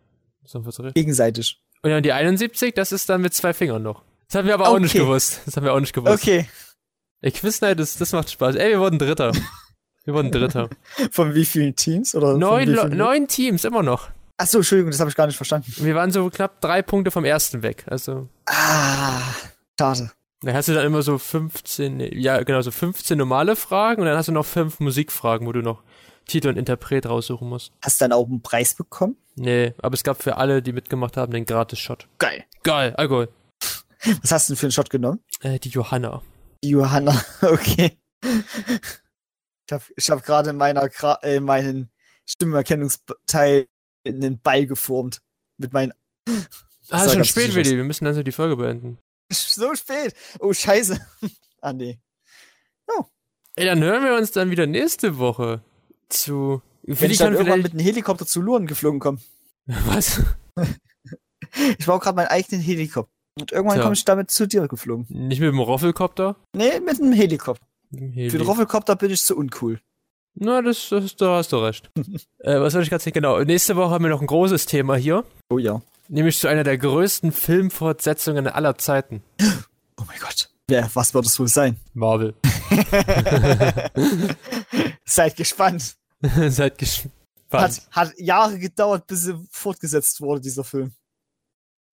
Ist 0.43 0.51
verdreht. 0.51 0.93
Gegenseitig. 0.95 1.61
Und 1.81 1.89
dann 1.91 2.03
die 2.03 2.11
71, 2.11 2.73
das 2.75 2.91
ist 2.91 3.09
dann 3.09 3.21
mit 3.21 3.33
zwei 3.33 3.53
Fingern 3.53 3.81
noch. 3.81 4.03
Das 4.27 4.37
haben 4.37 4.47
wir 4.47 4.53
aber 4.53 4.67
auch 4.69 4.79
nicht 4.79 4.93
Okay. 4.93 5.05
gewusst. 5.05 5.41
Das 5.45 5.55
haben 5.57 5.63
wir 5.63 5.73
auch 5.73 5.79
nicht 5.79 5.93
gewusst. 5.93 6.13
Okay. 6.21 6.47
Ey, 7.21 7.31
Quiznight, 7.31 7.79
das, 7.79 7.97
das 7.97 8.11
macht 8.11 8.29
Spaß. 8.29 8.55
Ey, 8.55 8.69
wir 8.71 8.79
wurden 8.79 8.99
Dritter. 8.99 9.31
Wir 10.09 10.15
wurden 10.15 10.31
Dritter. 10.31 10.69
Von 11.11 11.35
wie 11.35 11.45
vielen 11.45 11.75
Teams? 11.75 12.15
Oder 12.15 12.35
neun, 12.35 12.63
vielen- 12.65 12.97
neun 12.97 13.27
Teams, 13.27 13.63
immer 13.63 13.83
noch. 13.83 14.09
Achso, 14.37 14.57
Entschuldigung, 14.57 14.89
das 14.89 14.99
habe 14.99 15.09
ich 15.11 15.15
gar 15.15 15.27
nicht 15.27 15.35
verstanden. 15.35 15.71
Wir 15.77 15.93
waren 15.93 16.11
so 16.11 16.27
knapp 16.31 16.61
drei 16.61 16.81
Punkte 16.81 17.11
vom 17.11 17.25
ersten 17.25 17.61
weg. 17.61 17.83
Also, 17.87 18.27
Ah, 18.47 19.21
schade. 19.79 20.11
da 20.41 20.53
hast 20.53 20.67
du 20.67 20.73
dann 20.73 20.85
immer 20.85 21.03
so 21.03 21.17
15, 21.19 21.97
nee, 21.97 22.11
ja, 22.15 22.41
genau, 22.41 22.61
so 22.61 22.71
15 22.71 23.17
normale 23.17 23.55
Fragen 23.55 24.01
und 24.01 24.07
dann 24.07 24.17
hast 24.17 24.29
du 24.29 24.31
noch 24.31 24.45
fünf 24.47 24.79
Musikfragen, 24.79 25.45
wo 25.45 25.51
du 25.51 25.61
noch 25.61 25.83
Titel 26.25 26.47
und 26.47 26.57
Interpret 26.57 27.05
raussuchen 27.05 27.47
musst. 27.47 27.71
Hast 27.83 27.99
du 28.01 28.05
dann 28.05 28.13
auch 28.13 28.25
einen 28.27 28.41
Preis 28.41 28.73
bekommen? 28.73 29.15
Nee, 29.35 29.73
aber 29.81 29.93
es 29.93 30.03
gab 30.03 30.23
für 30.23 30.37
alle, 30.37 30.61
die 30.63 30.71
mitgemacht 30.73 31.17
haben, 31.17 31.31
den 31.33 31.45
Gratis-Shot. 31.45 32.07
Geil. 32.17 32.45
Geil, 32.63 32.95
Alkohol. 32.95 33.29
Was 34.23 34.31
hast 34.31 34.47
du 34.49 34.53
denn 34.53 34.57
für 34.57 34.65
einen 34.67 34.71
Shot 34.71 34.89
genommen? 34.89 35.19
Äh, 35.41 35.59
die 35.59 35.69
Johanna. 35.69 36.21
Die 36.63 36.69
Johanna, 36.69 37.21
okay. 37.41 37.97
Ich 39.69 39.73
habe 39.73 39.83
ich 39.95 40.09
hab 40.09 40.25
gerade 40.25 40.49
in 40.49 40.57
meiner 40.57 40.89
äh, 41.21 41.39
meinen 41.39 41.91
Stimmenerkennungsteil 42.25 43.67
einen 44.03 44.41
Ball 44.41 44.65
geformt. 44.65 45.21
Mit 45.57 45.73
meinen. 45.73 45.93
Ah, 46.89 47.05
ist 47.05 47.13
schon 47.13 47.23
spät. 47.23 47.53
Willi. 47.53 47.77
Wir 47.77 47.83
müssen 47.83 48.07
also 48.07 48.23
die 48.23 48.31
Folge 48.31 48.55
beenden. 48.55 48.97
So 49.31 49.75
spät. 49.75 50.15
Oh, 50.39 50.53
scheiße. 50.53 50.99
ah, 51.61 51.71
nee. 51.71 51.99
Ey, 53.55 53.65
dann 53.65 53.83
hören 53.83 54.03
wir 54.03 54.15
uns 54.15 54.31
dann 54.31 54.49
wieder 54.49 54.65
nächste 54.65 55.19
Woche 55.19 55.61
zu. 56.07 56.63
Wenn 56.81 57.01
Willi 57.01 57.11
ich 57.11 57.19
dann 57.19 57.33
irgendwann 57.33 57.59
vielleicht. 57.59 57.63
mit 57.63 57.73
einem 57.73 57.85
Helikopter 57.85 58.25
zu 58.25 58.41
Luren 58.41 58.65
geflogen 58.65 58.99
komme. 58.99 59.19
Was? 59.65 60.21
Ich 61.77 61.85
baue 61.85 61.99
gerade 61.99 62.15
meinen 62.15 62.29
eigenen 62.29 62.61
Helikopter. 62.61 63.11
Und 63.39 63.51
irgendwann 63.51 63.75
Tja. 63.75 63.83
komme 63.83 63.93
ich 63.93 64.05
damit 64.05 64.31
zu 64.31 64.47
dir 64.47 64.67
geflogen. 64.67 65.05
Nicht 65.09 65.41
mit 65.41 65.49
dem 65.49 65.59
Roffelkopter? 65.59 66.37
Nee, 66.55 66.79
mit 66.79 66.99
einem 66.99 67.13
Helikopter. 67.13 67.65
Für 67.91 68.37
den 68.37 68.41
Roffelkopter 68.41 68.95
bin 68.95 69.11
ich 69.11 69.21
zu 69.23 69.35
uncool. 69.35 69.79
Na, 70.35 70.61
das, 70.61 70.89
das, 70.89 71.15
da 71.15 71.37
hast 71.37 71.51
du 71.51 71.57
recht. 71.57 71.89
äh, 72.39 72.59
was 72.59 72.73
soll 72.73 72.83
ich 72.83 72.89
gerade 72.89 73.03
sagen? 73.03 73.15
Genau. 73.15 73.39
Nächste 73.43 73.75
Woche 73.75 73.89
haben 73.91 74.03
wir 74.03 74.09
noch 74.09 74.21
ein 74.21 74.27
großes 74.27 74.65
Thema 74.67 74.95
hier. 74.95 75.25
Oh 75.49 75.57
ja. 75.57 75.81
Nämlich 76.07 76.37
zu 76.39 76.47
einer 76.47 76.63
der 76.63 76.77
größten 76.77 77.31
Filmfortsetzungen 77.31 78.47
aller 78.47 78.77
Zeiten. 78.77 79.23
Oh 79.99 80.03
mein 80.07 80.19
Gott. 80.19 80.49
Wer, 80.67 80.89
was 80.93 81.13
wird 81.13 81.25
es 81.25 81.39
wohl 81.39 81.47
sein? 81.47 81.77
Marvel. 81.93 82.35
Seid 85.05 85.35
gespannt. 85.35 85.95
Seid 86.47 86.77
gespannt. 86.77 87.13
Hat, 87.51 87.81
hat 87.91 88.13
Jahre 88.19 88.59
gedauert, 88.59 89.07
bis 89.07 89.21
sie 89.23 89.35
fortgesetzt 89.51 90.21
wurde, 90.21 90.41
dieser 90.41 90.63
Film. 90.63 90.93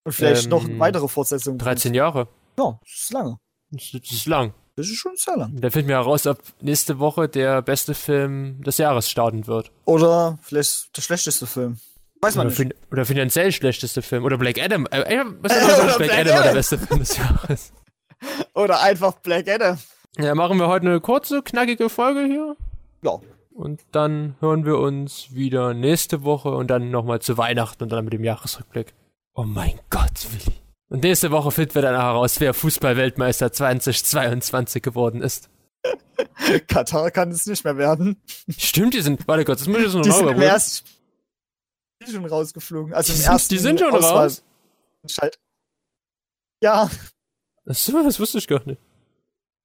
Und 0.04 0.12
vielleicht 0.12 0.44
Ähm, 0.44 0.50
noch 0.50 0.68
weitere 0.78 1.08
Fortsetzungen. 1.08 1.58
13 1.58 1.94
Jahre. 1.94 2.28
Ja, 2.58 2.78
das 2.82 2.92
ist 2.92 3.12
lange. 3.12 3.38
Das 3.70 3.92
ist 3.92 4.26
lang. 4.26 4.54
Das 4.76 4.86
ist 4.86 4.96
schon 4.96 5.16
sehr 5.16 5.36
lang. 5.36 5.52
Da 5.58 5.70
finden 5.70 5.88
wir 5.88 5.96
heraus, 5.96 6.26
ob 6.26 6.38
nächste 6.60 6.98
Woche 6.98 7.28
der 7.28 7.62
beste 7.62 7.94
Film 7.94 8.62
des 8.62 8.76
Jahres 8.78 9.10
starten 9.10 9.46
wird. 9.46 9.70
Oder 9.86 10.38
vielleicht 10.42 10.96
der 10.96 11.02
schlechteste 11.02 11.46
Film. 11.46 11.78
Weiß 12.20 12.34
man 12.36 12.48
Oder, 12.48 12.64
nicht. 12.64 12.74
oder 12.90 13.04
finanziell 13.04 13.52
schlechteste 13.52 14.02
Film. 14.02 14.24
Oder 14.24 14.36
Black 14.38 14.58
Adam. 14.62 14.86
Äh, 14.90 15.00
äh, 15.00 15.24
was 15.40 15.52
Äh, 15.52 15.64
oder 15.82 15.96
Black, 15.96 15.96
Black 15.98 16.10
Adam 16.12 16.26
war 16.26 16.32
der 16.34 16.40
Adam. 16.42 16.54
beste 16.54 16.78
Film 16.78 17.00
des 17.00 17.16
Jahres. 17.16 17.72
Oder 18.54 18.80
einfach 18.80 19.12
Black 19.14 19.46
Adam. 19.48 19.78
Ja, 20.18 20.34
machen 20.34 20.58
wir 20.58 20.68
heute 20.68 20.86
eine 20.86 21.00
kurze, 21.00 21.42
knackige 21.42 21.90
Folge 21.90 22.24
hier. 22.24 22.56
Ja. 23.02 23.18
Und 23.52 23.80
dann 23.92 24.36
hören 24.40 24.64
wir 24.64 24.78
uns 24.78 25.28
wieder 25.34 25.74
nächste 25.74 26.22
Woche 26.24 26.48
und 26.50 26.68
dann 26.68 26.90
nochmal 26.90 27.20
zu 27.20 27.36
Weihnachten 27.38 27.82
und 27.82 27.92
dann 27.92 28.04
mit 28.04 28.14
dem 28.14 28.24
Jahresrückblick. 28.24 28.94
Oh 29.34 29.44
mein 29.44 29.78
Gott, 29.90 30.26
Willi. 30.32 30.56
Und 30.88 31.02
nächste 31.02 31.30
Woche 31.32 31.50
finden 31.50 31.74
wir 31.74 31.82
dann 31.82 31.96
heraus, 32.00 32.38
wer 32.40 32.54
Fußball-Weltmeister 32.54 33.52
2022 33.52 34.82
geworden 34.82 35.20
ist. 35.22 35.50
Katar 36.68 37.10
kann 37.10 37.30
es 37.30 37.46
nicht 37.46 37.64
mehr 37.64 37.76
werden. 37.76 38.20
Stimmt, 38.56 38.94
die 38.94 39.00
sind, 39.00 39.26
warte 39.26 39.44
kurz, 39.44 39.60
das 39.60 39.68
muss 39.68 39.78
ich 39.78 39.84
jetzt 39.84 39.94
noch 39.94 40.02
Die 40.02 40.10
sind 40.12 40.28
im 40.28 40.40
ersten 40.42 40.86
Spiel 42.02 42.14
schon 42.14 42.24
rausgeflogen. 42.26 42.94
Also 42.94 43.12
Die 43.12 43.18
im 43.18 43.22
sind- 43.22 43.32
ersten 43.32 43.48
die 43.54 43.58
sind 43.58 43.80
schon 43.80 43.92
Auswahl- 43.94 44.22
raus? 44.24 44.42
Schalt. 45.08 45.38
Ja, 46.62 46.90
Achso, 47.68 48.02
das 48.02 48.18
wusste 48.20 48.38
ich 48.38 48.46
gar 48.46 48.64
nicht. 48.64 48.80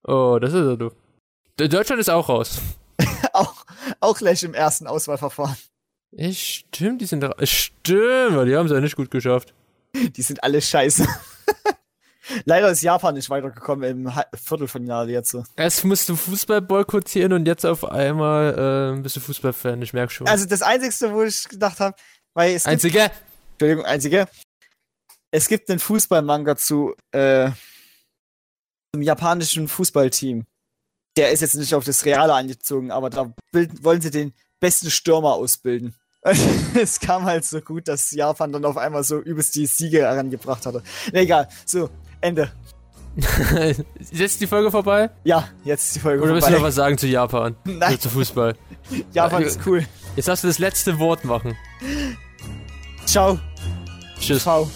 Oh, 0.08 0.38
das 0.42 0.54
ist 0.54 0.60
ja 0.66 0.76
doof. 0.76 0.94
De- 1.60 1.68
Deutschland 1.68 2.00
ist 2.02 2.10
auch 2.10 2.28
raus. 2.30 2.60
auch, 3.34 3.64
auch 4.00 4.18
gleich 4.18 4.42
im 4.44 4.54
ersten 4.56 4.88
Auswahlverfahren. 4.88 5.56
Ja, 6.12 6.32
stimmt, 6.34 7.02
die 7.02 7.06
sind 7.06 7.22
da. 7.22 7.34
Stimmt, 7.44 8.48
die 8.48 8.56
haben 8.56 8.66
es 8.66 8.72
ja 8.72 8.80
nicht 8.82 8.96
gut 8.96 9.12
geschafft. 9.12 9.54
Die 10.16 10.22
sind 10.22 10.44
alle 10.44 10.62
scheiße. 10.62 11.08
Leider 12.46 12.70
ist 12.72 12.82
Japan 12.82 13.16
nicht 13.16 13.30
weitergekommen 13.30 13.90
im 13.90 14.14
Viertelfinale 14.36 15.12
jetzt. 15.12 15.36
Erst 15.56 15.84
musst 15.84 16.08
du 16.08 16.16
Fußball 16.16 16.62
boykottieren 16.62 17.34
und 17.34 17.46
jetzt 17.46 17.66
auf 17.66 17.84
einmal 17.84 18.96
äh, 18.98 19.02
bist 19.02 19.16
du 19.18 19.20
Fußballfan, 19.20 19.82
ich 19.82 19.94
merke 19.94 20.14
schon. 20.14 20.28
Also 20.28 20.46
das 20.46 20.62
Einzige, 20.62 21.12
wo 21.14 21.24
ich 21.24 21.50
gedacht 21.50 21.80
habe, 21.80 21.96
weil 22.34 22.54
es 22.54 22.64
gibt, 22.64 22.74
Einzige. 22.74 23.12
Entschuldigung, 23.54 23.86
Einzige, 23.86 24.28
es 25.32 25.48
gibt 25.48 25.70
einen 25.70 25.80
Fußballmanga 25.80 26.56
zu 26.56 26.96
äh, 27.12 27.52
zum 28.94 29.02
japanischen 29.02 29.68
Fußballteam. 29.68 30.46
Der 31.18 31.32
ist 31.32 31.42
jetzt 31.42 31.56
nicht 31.56 31.76
auf 31.76 31.84
das 31.84 32.06
Reale 32.06 32.34
angezogen, 32.34 32.92
aber 32.92 33.10
da 33.10 33.34
bilden, 33.52 33.84
wollen 33.84 34.02
sie 34.02 34.12
den 34.12 34.34
besten 34.60 34.90
Stürmer 34.90 35.34
ausbilden. 35.34 35.96
es 36.76 37.00
kam 37.00 37.26
halt 37.26 37.46
so 37.46 37.62
gut, 37.62 37.88
dass 37.88 38.12
Japan 38.12 38.52
dann 38.52 38.66
auf 38.66 38.78
einmal 38.78 39.04
so 39.04 39.20
übelst 39.20 39.56
die 39.56 39.66
Siege 39.66 40.00
herangebracht 40.00 40.66
hatte. 40.66 40.84
Nee, 41.12 41.22
egal. 41.22 41.48
So, 41.66 41.90
Ende. 42.20 42.52
ist 44.00 44.14
jetzt 44.14 44.40
die 44.40 44.48
Folge 44.48 44.72
vorbei? 44.72 45.10
Ja, 45.24 45.50
jetzt 45.64 45.88
ist 45.88 45.96
die 45.96 46.00
Folge 46.00 46.24
Oder 46.24 46.34
willst 46.34 46.48
du 46.48 46.52
noch 46.52 46.60
vorbei. 46.60 46.68
was 46.70 46.76
sagen 46.76 46.98
zu 46.98 47.08
Japan? 47.08 47.56
Nein, 47.66 47.94
Oder 47.94 48.00
zu 48.00 48.10
Fußball? 48.10 48.56
Japan 49.12 49.44
ist 49.44 49.60
cool. 49.66 49.86
Jetzt 50.16 50.28
darfst 50.28 50.44
du 50.44 50.48
das 50.48 50.60
letzte 50.60 51.00
Wort 51.00 51.26
machen. 51.26 51.58
Ciao. 53.06 53.40
Tschüss. 54.20 54.44
Ciao. 54.44 54.70